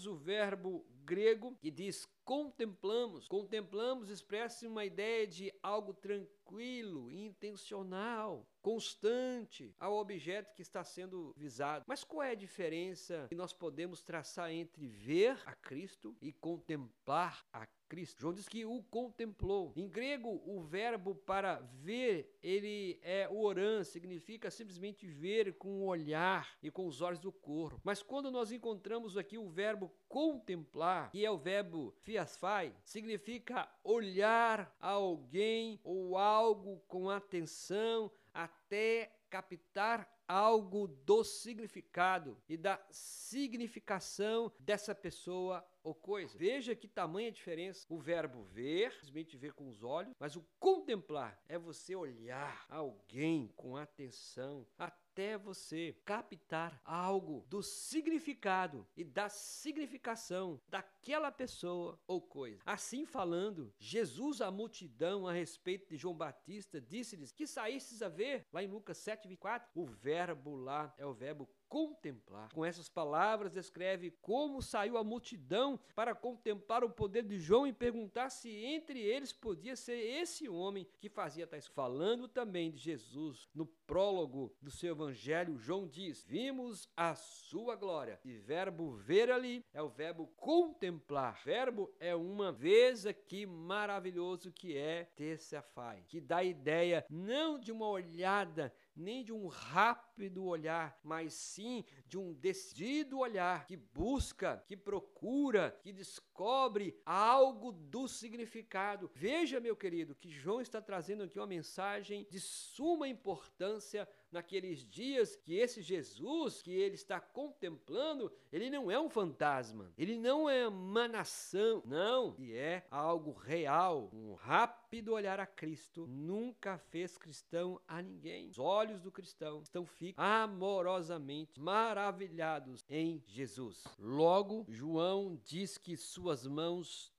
o 0.07 0.15
verbo 0.17 0.87
grego 1.05 1.57
que 1.61 1.71
diz 1.71 2.09
contemplamos. 2.31 3.27
Contemplamos 3.27 4.09
expressa 4.09 4.69
uma 4.69 4.85
ideia 4.85 5.27
de 5.27 5.53
algo 5.61 5.93
tranquilo, 5.93 7.11
intencional, 7.11 8.47
constante 8.63 9.75
ao 9.81 9.97
objeto 9.97 10.55
que 10.55 10.63
está 10.63 10.85
sendo 10.85 11.35
visado. 11.37 11.85
Mas 11.89 12.05
qual 12.05 12.23
é 12.23 12.31
a 12.31 12.37
diferença 12.37 13.27
que 13.29 13.35
nós 13.35 13.53
podemos 13.53 14.01
traçar 14.05 14.49
entre 14.53 14.87
ver 14.87 15.43
a 15.45 15.57
Cristo 15.57 16.17
e 16.23 16.33
contemplar 16.33 17.45
a 17.53 17.67
Cristo. 17.91 18.21
João 18.21 18.33
diz 18.33 18.49
que 18.49 18.65
o 18.65 18.85
contemplou. 18.85 19.73
Em 19.75 19.89
grego, 19.89 20.41
o 20.47 20.63
verbo 20.63 21.13
para 21.13 21.57
ver, 21.57 22.39
ele 22.41 23.01
é 23.03 23.29
o 23.29 23.43
oran, 23.43 23.83
significa 23.83 24.49
simplesmente 24.49 25.09
ver 25.09 25.55
com 25.55 25.81
o 25.81 25.87
olhar 25.87 26.57
e 26.63 26.71
com 26.71 26.87
os 26.87 27.01
olhos 27.01 27.19
do 27.19 27.33
corpo. 27.33 27.81
Mas 27.83 28.01
quando 28.01 28.31
nós 28.31 28.53
encontramos 28.53 29.17
aqui 29.17 29.37
o 29.37 29.49
verbo 29.49 29.91
contemplar, 30.11 31.09
que 31.13 31.25
é 31.25 31.31
o 31.31 31.39
verbo 31.39 31.95
fiasfai, 32.01 32.75
significa 32.83 33.73
olhar 33.85 34.77
alguém 34.81 35.81
ou 35.85 36.19
algo 36.19 36.81
com 36.89 37.09
atenção 37.09 38.11
até 38.35 39.17
captar 39.31 40.13
algo 40.27 40.89
do 40.89 41.25
significado 41.25 42.37
e 42.49 42.57
da 42.57 42.81
significação 42.91 44.53
dessa 44.59 44.95
pessoa 44.95 45.65
ou 45.83 45.95
coisa. 45.95 46.37
Veja 46.37 46.75
que 46.75 46.87
tamanha 46.87 47.33
diferença. 47.33 47.87
O 47.89 47.99
verbo 47.99 48.43
ver, 48.45 48.93
simplesmente 48.93 49.37
ver 49.37 49.53
com 49.55 49.69
os 49.69 49.83
olhos, 49.83 50.15
mas 50.19 50.37
o 50.37 50.45
contemplar 50.59 51.41
é 51.49 51.59
você 51.59 51.95
olhar 51.97 52.65
alguém 52.69 53.49
com 53.57 53.77
atenção, 53.77 54.67
até 54.79 55.10
você 55.39 55.97
captar 56.05 56.81
algo 56.85 57.45
do 57.49 57.63
significado 57.63 58.87
e 58.97 59.05
da 59.05 59.29
significação 59.29 60.61
daquela 60.69 61.31
pessoa 61.31 61.99
ou 62.07 62.21
coisa. 62.21 62.63
Assim 62.65 63.05
falando, 63.05 63.73
Jesus 63.79 64.41
à 64.41 64.51
multidão 64.51 65.27
a 65.27 65.33
respeito 65.33 65.89
de 65.89 65.97
João 65.97 66.15
Batista 66.15 66.81
disse-lhes 66.81 67.33
que 67.33 67.47
saísses 67.47 68.03
a 68.03 68.09
ver, 68.09 68.47
lá 68.53 68.63
em 68.63 68.69
Lucas 68.69 68.99
7:24, 68.99 69.69
o 69.75 69.85
verbo 69.87 70.57
lá 70.57 70.95
é 70.97 71.07
o 71.07 71.13
verbo 71.13 71.49
contemplar. 71.71 72.53
Com 72.53 72.65
essas 72.65 72.89
palavras, 72.89 73.53
descreve 73.53 74.11
como 74.21 74.61
saiu 74.61 74.99
a 74.99 75.05
multidão 75.05 75.79
para 75.95 76.17
contemplar 76.17 76.83
o 76.83 76.91
poder 76.91 77.23
de 77.23 77.39
João 77.39 77.65
e 77.65 77.73
perguntar 77.73 78.29
se 78.29 78.51
entre 78.51 79.01
eles 79.01 79.33
podia 79.33 79.77
ser 79.77 79.95
esse 79.95 80.49
homem 80.49 80.87
que 80.99 81.09
fazia 81.09 81.47
tais. 81.47 81.69
Falando 81.69 82.27
também 82.27 82.73
de 82.73 82.79
Jesus, 82.79 83.49
no 83.55 83.65
prólogo 83.65 84.53
do 84.61 84.71
seu 84.71 84.91
evangelho, 84.91 85.57
João 85.59 85.87
diz: 85.87 86.25
Vimos 86.25 86.89
a 86.97 87.15
sua 87.15 87.77
glória. 87.77 88.19
E 88.25 88.37
verbo 88.37 88.97
ver 88.97 89.31
ali 89.31 89.65
é 89.73 89.81
o 89.81 89.89
verbo 89.89 90.27
contemplar. 90.37 91.41
Verbo 91.45 91.95
é 92.01 92.17
uma 92.17 92.51
vez 92.51 93.07
aqui 93.07 93.47
maravilhoso 93.47 94.51
que 94.51 94.77
é 94.77 95.05
terça-feira, 95.15 96.05
que 96.09 96.21
dá 96.21 96.39
a 96.39 96.45
ideia 96.45 97.07
não 97.09 97.61
de 97.61 97.71
uma 97.71 97.89
olhada 97.89 98.75
nem 98.97 99.25
de 99.25 99.33
um 99.33 99.47
rápido 99.47 100.45
olhar, 100.45 100.99
mas 101.03 101.33
sim 101.33 101.60
de 102.07 102.19
um 102.19 102.33
decidido 102.33 103.19
olhar 103.19 103.67
que 103.67 103.77
busca, 103.77 104.63
que 104.67 104.77
procura, 104.77 105.79
que 105.83 105.93
descobre 105.93 107.01
algo 107.05 107.73
do 107.73 108.09
significado. 108.09 109.11
Veja, 109.15 109.61
meu 109.61 109.77
querido, 109.77 110.15
que 110.15 110.31
João 110.31 110.61
está 110.61 110.81
trazendo 110.81 111.23
aqui 111.23 111.39
uma 111.39 111.47
mensagem 111.47 112.27
de 112.31 112.41
suma 112.41 113.09
importância 113.09 114.09
naqueles 114.33 114.87
dias 114.89 115.37
que 115.37 115.57
esse 115.57 115.83
Jesus 115.83 116.63
que 116.63 116.73
ele 116.73 116.95
está 116.95 117.21
contemplando, 117.21 118.33
ele 118.53 118.71
não 118.71 118.91
é 118.91 119.01
um 119.01 119.09
fantasma, 119.09 119.93
ele 119.97 120.19
não 120.19 120.49
é 120.49 120.67
uma 120.69 121.09
nação, 121.09 121.83
não, 121.85 122.35
e 122.39 122.53
é 122.53 122.87
algo 122.91 123.33
real. 123.33 124.11
Um 124.13 124.35
rápido 124.35 125.13
olhar 125.13 125.41
a 125.41 125.47
Cristo 125.47 126.07
nunca 126.07 126.79
fez 126.79 127.17
cristão 127.17 127.81
a 127.87 128.03
ninguém. 128.03 128.49
Os 128.49 128.59
olhos 128.59 129.01
do 129.01 129.13
cristão 129.13 129.63
estão 129.63 129.85
fixos 129.85 130.15
amorosamente 130.17 131.61
maravilhados 131.61 132.85
em 132.89 133.23
Jesus. 133.27 133.85
Logo, 133.99 134.65
João 134.69 135.41
diz 135.45 135.79
que 135.79 135.97
suas 135.97 136.47
mãos 136.47 137.13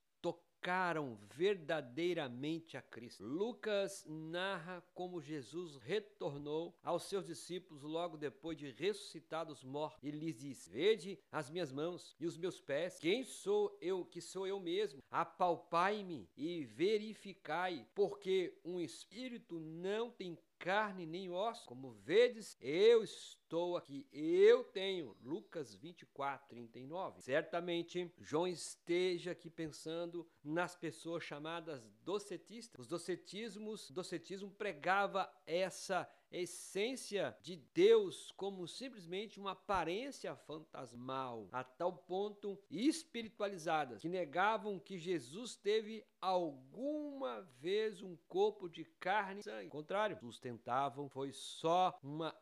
tocaram 0.62 1.18
verdadeiramente 1.34 2.77
a 2.77 2.82
Cristo. 2.84 3.25
Lucas 3.25 4.06
narra 4.08 4.84
como 4.94 5.20
Jesus 5.20 5.75
retornou 5.77 6.77
aos 6.84 7.03
seus 7.06 7.25
discípulos 7.25 7.82
logo 7.82 8.15
depois 8.15 8.56
de 8.56 8.70
ressuscitar 8.70 9.44
dos 9.44 9.63
mortos 9.63 10.00
e 10.03 10.12
lhes 10.12 10.38
disse: 10.38 10.70
Vede 10.70 11.18
as 11.32 11.50
minhas 11.50 11.72
mãos 11.72 12.15
e 12.20 12.27
os 12.27 12.38
meus 12.38 12.62
pés. 12.62 13.00
Quem 13.00 13.24
sou 13.24 13.75
eu 13.82 14.06
que 14.06 14.22
sou 14.22 14.46
eu 14.46 14.60
mesmo? 14.60 15.01
Apalpai-me 15.10 16.30
e 16.38 16.63
verificai, 16.63 17.88
porque 17.96 18.56
um 18.63 18.80
espírito 18.80 19.60
não 19.60 20.12
tem 20.12 20.38
carne 20.62 21.08
nem 21.08 21.32
osso. 21.32 21.65
Como 21.65 21.91
vedes, 21.91 22.56
eu 22.62 23.03
estou 23.03 23.75
aqui, 23.75 24.08
eu 24.13 24.63
tenho. 24.63 25.18
Lucas 25.24 25.74
24, 25.74 26.48
39. 26.48 27.22
Certamente, 27.22 28.13
João 28.20 28.48
esteja 28.48 29.32
aqui 29.32 29.50
pensando 29.50 30.30
nas 30.44 30.75
pessoas 30.75 31.24
chamadas 31.24 31.89
docetistas. 32.03 32.82
Os 32.82 32.88
docetismos, 32.88 33.89
docetismo 33.89 34.51
pregava 34.51 35.32
essa 35.48 36.08
essência 36.32 37.36
de 37.42 37.58
Deus 37.74 38.32
como 38.38 38.68
simplesmente 38.68 39.40
uma 39.40 39.52
aparência 39.52 40.36
fantasmal, 40.36 41.48
a 41.52 41.64
tal 41.64 41.94
ponto 41.94 42.60
espiritualizada 42.70 43.98
que 43.98 44.10
negavam 44.10 44.80
que 44.80 44.98
Jesus 44.98 45.56
teve 45.56 46.06
alguma 46.20 47.42
vez 47.60 48.02
um 48.02 48.16
corpo 48.28 48.70
de 48.70 48.86
carne 49.00 49.42
e 49.42 49.44
sangue. 49.44 49.66
Ao 49.66 49.72
contrário, 49.72 50.18
sustentavam 50.20 51.10
foi 51.10 51.32
só 51.32 51.98
uma 52.02 52.36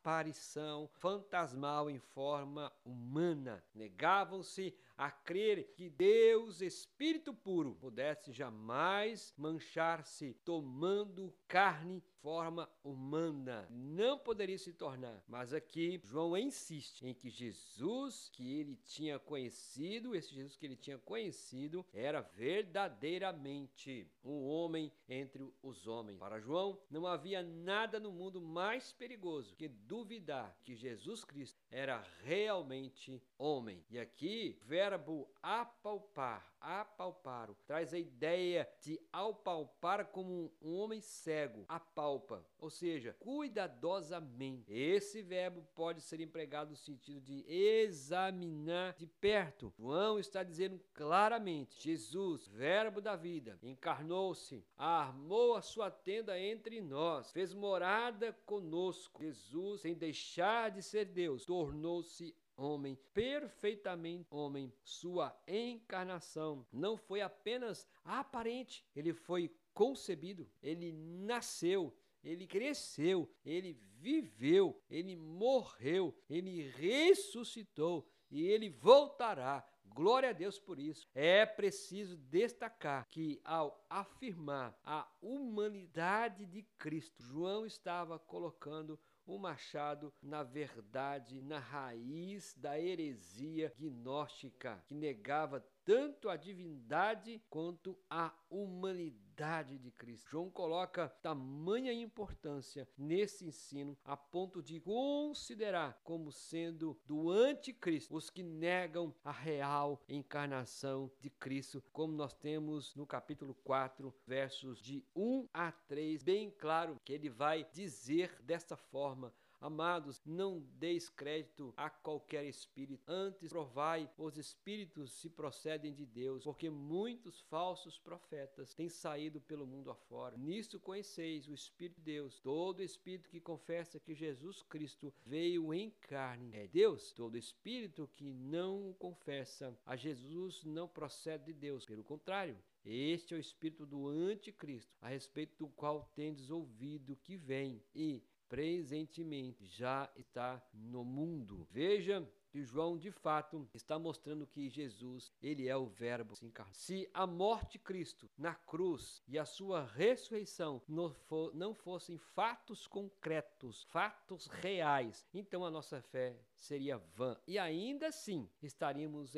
aparição 0.00 0.88
fantasmal 0.94 1.90
em 1.90 1.98
forma 1.98 2.72
humana. 2.86 3.62
Negavam-se 3.74 4.74
a 4.96 5.10
crer 5.10 5.72
que 5.74 5.90
Deus, 5.90 6.60
Espírito 6.62 7.34
puro, 7.34 7.74
pudesse 7.74 8.32
jamais 8.32 9.32
manchar-se 9.36 10.34
tomando 10.44 11.34
carne 11.46 12.02
forma 12.20 12.68
humana. 12.84 13.66
Não 13.70 14.18
poderia 14.18 14.58
se 14.58 14.72
tornar. 14.72 15.22
Mas 15.26 15.52
aqui 15.52 16.00
João 16.04 16.36
insiste 16.36 17.06
em 17.06 17.14
que 17.14 17.30
Jesus 17.30 18.30
que 18.32 18.60
ele 18.60 18.76
tinha 18.84 19.18
conhecido, 19.18 20.14
esse 20.14 20.34
Jesus 20.34 20.56
que 20.56 20.66
ele 20.66 20.76
tinha 20.76 20.98
conhecido, 20.98 21.84
era 21.92 22.20
verdadeiramente 22.20 24.06
um 24.22 24.44
homem 24.46 24.92
entre 25.08 25.50
os 25.62 25.86
homens. 25.86 26.18
Para 26.18 26.40
João, 26.40 26.78
não 26.90 27.06
havia 27.06 27.42
nada 27.42 27.98
no 27.98 28.12
mundo 28.12 28.40
mais 28.40 28.92
perigoso 28.92 29.56
que 29.56 29.68
duvidar 29.90 30.56
que 30.64 30.76
Jesus 30.76 31.24
Cristo 31.24 31.59
era 31.70 32.04
realmente 32.24 33.22
homem. 33.38 33.84
E 33.88 33.98
aqui, 33.98 34.58
verbo 34.66 35.28
apalpar, 35.42 36.52
apalpar, 36.60 37.48
traz 37.66 37.94
a 37.94 37.98
ideia 37.98 38.68
de 38.82 39.00
apalpar 39.12 40.06
como 40.06 40.52
um 40.60 40.74
homem 40.74 41.00
cego, 41.00 41.64
apalpa, 41.68 42.44
ou 42.58 42.68
seja, 42.68 43.16
cuidadosamente. 43.20 44.72
Esse 44.72 45.22
verbo 45.22 45.64
pode 45.74 46.02
ser 46.02 46.20
empregado 46.20 46.70
no 46.70 46.76
sentido 46.76 47.20
de 47.20 47.44
examinar 47.48 48.94
de 48.98 49.06
perto. 49.06 49.72
João 49.78 50.18
está 50.18 50.42
dizendo 50.42 50.80
claramente: 50.92 51.80
Jesus, 51.80 52.46
verbo 52.48 53.00
da 53.00 53.16
vida, 53.16 53.58
encarnou-se, 53.62 54.64
armou 54.76 55.54
a 55.54 55.62
sua 55.62 55.90
tenda 55.90 56.38
entre 56.38 56.80
nós, 56.80 57.30
fez 57.30 57.54
morada 57.54 58.32
conosco. 58.44 59.22
Jesus, 59.22 59.82
sem 59.82 59.94
deixar 59.94 60.70
de 60.70 60.82
ser 60.82 61.04
Deus, 61.06 61.44
tornou-se 61.60 62.34
homem, 62.56 62.98
perfeitamente 63.12 64.26
homem. 64.30 64.72
Sua 64.82 65.38
encarnação 65.46 66.66
não 66.72 66.96
foi 66.96 67.20
apenas 67.20 67.86
aparente, 68.02 68.82
ele 68.96 69.12
foi 69.12 69.54
concebido, 69.74 70.50
ele 70.62 70.90
nasceu, 70.90 71.94
ele 72.24 72.46
cresceu, 72.46 73.30
ele 73.44 73.74
viveu, 73.98 74.82
ele 74.88 75.14
morreu, 75.16 76.16
ele 76.30 76.62
ressuscitou 76.70 78.08
e 78.30 78.46
ele 78.46 78.70
voltará. 78.70 79.62
Glória 79.84 80.30
a 80.30 80.32
Deus 80.32 80.58
por 80.58 80.78
isso. 80.78 81.06
É 81.14 81.44
preciso 81.44 82.16
destacar 82.16 83.06
que, 83.08 83.38
ao 83.44 83.84
afirmar 83.90 84.78
a 84.82 85.06
humanidade 85.20 86.46
de 86.46 86.62
Cristo, 86.78 87.22
João 87.22 87.66
estava 87.66 88.18
colocando 88.18 88.98
o 89.26 89.38
machado 89.38 90.12
na 90.22 90.42
verdade, 90.42 91.40
na 91.42 91.58
raiz 91.58 92.54
da 92.56 92.80
heresia 92.80 93.72
gnóstica, 93.78 94.82
que 94.86 94.94
negava 94.94 95.64
tanto 95.84 96.28
a 96.28 96.36
divindade 96.36 97.42
quanto 97.48 97.98
a 98.08 98.32
humanidade 98.48 99.78
de 99.78 99.90
Cristo. 99.90 100.28
João 100.30 100.50
coloca 100.50 101.08
tamanha 101.22 101.92
importância 101.92 102.88
nesse 102.96 103.46
ensino 103.46 103.96
a 104.04 104.16
ponto 104.16 104.62
de 104.62 104.80
considerar 104.80 106.00
como 106.04 106.30
sendo 106.30 106.98
do 107.06 107.30
anticristo 107.30 108.14
os 108.14 108.28
que 108.28 108.42
negam 108.42 109.14
a 109.24 109.32
real 109.32 110.02
encarnação 110.08 111.10
de 111.20 111.30
Cristo, 111.30 111.82
como 111.92 112.12
nós 112.12 112.34
temos 112.34 112.94
no 112.94 113.06
capítulo 113.06 113.54
4, 113.64 114.14
versos 114.26 114.80
de 114.80 115.04
1 115.16 115.48
a 115.52 115.72
3, 115.72 116.22
bem 116.22 116.50
claro 116.50 117.00
que 117.04 117.12
ele 117.12 117.30
vai 117.30 117.66
dizer 117.72 118.40
desta 118.42 118.76
forma 118.76 119.32
Amados, 119.60 120.22
não 120.24 120.60
deis 120.78 121.10
crédito 121.10 121.74
a 121.76 121.90
qualquer 121.90 122.46
espírito, 122.46 123.02
antes 123.06 123.50
provai 123.50 124.10
os 124.16 124.38
espíritos 124.38 125.12
se 125.12 125.28
procedem 125.28 125.92
de 125.92 126.06
Deus, 126.06 126.44
porque 126.44 126.70
muitos 126.70 127.40
falsos 127.42 127.98
profetas 127.98 128.74
têm 128.74 128.88
saído 128.88 129.40
pelo 129.40 129.66
mundo 129.66 129.90
afora. 129.90 130.36
Nisto 130.38 130.80
conheceis 130.80 131.46
o 131.46 131.52
Espírito 131.52 131.98
de 131.98 132.04
Deus. 132.04 132.40
Todo 132.40 132.82
espírito 132.82 133.28
que 133.28 133.40
confessa 133.40 134.00
que 134.00 134.14
Jesus 134.14 134.62
Cristo 134.62 135.12
veio 135.26 135.74
em 135.74 135.90
carne 135.90 136.56
é 136.56 136.66
Deus. 136.66 137.12
Todo 137.12 137.36
espírito 137.36 138.08
que 138.14 138.32
não 138.32 138.94
confessa 138.98 139.76
a 139.84 139.94
Jesus 139.96 140.64
não 140.64 140.88
procede 140.88 141.46
de 141.46 141.52
Deus. 141.52 141.84
Pelo 141.84 142.02
contrário, 142.02 142.56
este 142.84 143.34
é 143.34 143.36
o 143.36 143.40
espírito 143.40 143.84
do 143.84 144.08
anticristo, 144.08 144.96
a 145.02 145.08
respeito 145.08 145.54
do 145.58 145.68
qual 145.68 146.10
tendes 146.14 146.50
ouvido 146.50 147.16
que 147.16 147.36
vem 147.36 147.82
e 147.94 148.22
presentemente 148.50 149.64
já 149.64 150.10
está 150.16 150.60
no 150.74 151.04
mundo. 151.04 151.68
Veja 151.70 152.28
que 152.50 152.64
João 152.64 152.98
de 152.98 153.12
fato 153.12 153.70
está 153.72 153.96
mostrando 153.96 154.44
que 154.44 154.68
Jesus, 154.68 155.32
ele 155.40 155.68
é 155.68 155.76
o 155.76 155.86
verbo 155.86 156.34
se 156.34 156.44
encarnou. 156.44 156.74
Se 156.74 157.08
a 157.14 157.24
morte 157.28 157.72
de 157.72 157.78
Cristo 157.78 158.28
na 158.36 158.52
cruz 158.52 159.22
e 159.28 159.38
a 159.38 159.44
sua 159.44 159.84
ressurreição 159.84 160.82
não, 160.88 161.14
for, 161.14 161.54
não 161.54 161.72
fossem 161.72 162.18
fatos 162.18 162.88
concretos, 162.88 163.84
fatos 163.84 164.48
reais, 164.48 165.24
então 165.32 165.64
a 165.64 165.70
nossa 165.70 166.02
fé 166.02 166.36
seria 166.56 166.98
vã. 166.98 167.38
E 167.46 167.56
ainda 167.56 168.08
assim 168.08 168.50
estaríamos, 168.60 169.32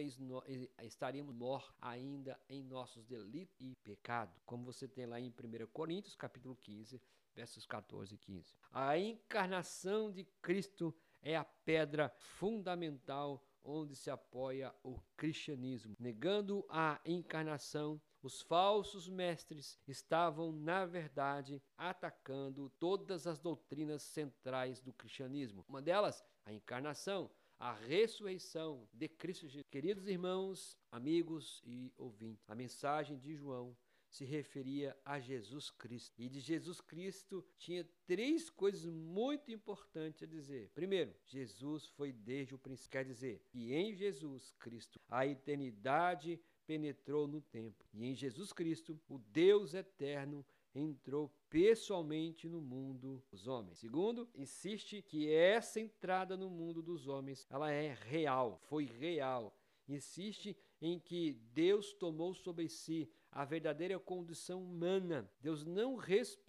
estaríamos 0.81 1.35
mortos 1.35 1.77
ainda 1.83 2.41
em 2.49 2.63
nossos 2.63 3.05
delitos 3.05 3.61
e 3.61 3.77
pecado. 3.85 4.41
Como 4.47 4.65
você 4.65 4.89
tem 4.89 5.05
lá 5.05 5.21
em 5.21 5.29
1 5.29 5.67
Coríntios, 5.71 6.17
capítulo 6.17 6.57
15, 6.57 6.99
versos 7.35 7.67
14 7.67 8.15
e 8.15 8.19
15. 8.19 8.55
A 8.73 8.99
encarnação 8.99 10.11
de 10.11 10.25
Cristo 10.41 10.95
é 11.23 11.37
a 11.37 11.45
pedra 11.45 12.13
fundamental 12.19 13.45
onde 13.65 13.95
se 13.95 14.11
apoia 14.11 14.75
o 14.83 15.01
cristianismo. 15.17 15.95
Negando 15.99 16.65
a 16.69 17.01
encarnação, 17.05 18.01
os 18.23 18.43
falsos 18.43 19.09
mestres 19.09 19.79
estavam, 19.87 20.53
na 20.53 20.85
verdade, 20.85 21.63
atacando 21.77 22.71
todas 22.79 23.27
as 23.27 23.39
doutrinas 23.39 24.03
centrais 24.03 24.81
do 24.81 24.93
cristianismo. 24.93 25.65
Uma 25.69 25.81
delas, 25.81 26.25
a 26.45 26.53
encarnação, 26.53 27.31
a 27.59 27.73
ressurreição 27.73 28.89
de 28.93 29.09
Cristo 29.09 29.47
Jesus. 29.47 29.65
Queridos 29.71 30.07
irmãos, 30.09 30.77
amigos 30.91 31.63
e 31.65 31.93
ouvintes, 31.97 32.49
a 32.51 32.55
mensagem 32.55 33.19
de 33.19 33.35
João 33.35 33.77
se 34.13 34.27
referia 34.27 34.95
a 35.05 35.19
Jesus 35.19 35.71
Cristo. 35.71 36.21
E 36.21 36.29
de 36.29 36.39
Jesus 36.39 36.83
Cristo 36.83 37.43
tinha 37.57 37.89
três 38.07 38.51
coisas 38.51 38.85
muito 38.85 39.51
importantes 39.51 40.23
a 40.23 40.27
dizer. 40.27 40.71
Primeiro, 40.75 41.15
Jesus 41.25 41.87
foi 41.87 42.13
desde 42.13 42.55
o 42.55 42.59
princípio. 42.59 42.91
Quer 42.91 43.07
dizer 43.07 43.43
que 43.49 43.73
em 43.73 43.95
Jesus 43.95 44.53
Cristo 44.59 45.01
a 45.09 45.27
eternidade 45.27 46.39
penetrou 46.67 47.27
no 47.27 47.41
tempo. 47.41 47.85
E 47.93 48.05
em 48.05 48.15
Jesus 48.15 48.53
Cristo, 48.53 49.01
o 49.09 49.19
Deus 49.19 49.73
eterno 49.73 50.45
entrou 50.75 51.35
pessoalmente 51.49 52.49
no 52.49 52.61
mundo 52.61 53.23
dos 53.31 53.47
homens. 53.47 53.79
Segundo, 53.79 54.29
insiste 54.35 55.01
que 55.01 55.31
essa 55.31 55.81
entrada 55.81 56.37
no 56.37 56.51
mundo 56.51 56.83
dos 56.83 57.09
homens, 57.09 57.47
ela 57.49 57.71
é 57.71 57.95
real, 57.95 58.61
foi 58.69 58.85
real. 58.85 59.57
Insiste 59.89 60.57
em 60.81 60.99
que 60.99 61.33
Deus 61.53 61.95
tomou 61.95 62.35
sobre 62.35 62.69
si 62.69 63.11
a 63.33 63.47
verdadeira 63.47 63.99
condição 63.99 64.63
humana. 64.63 65.29
Deus 65.41 65.65
não, 65.65 65.99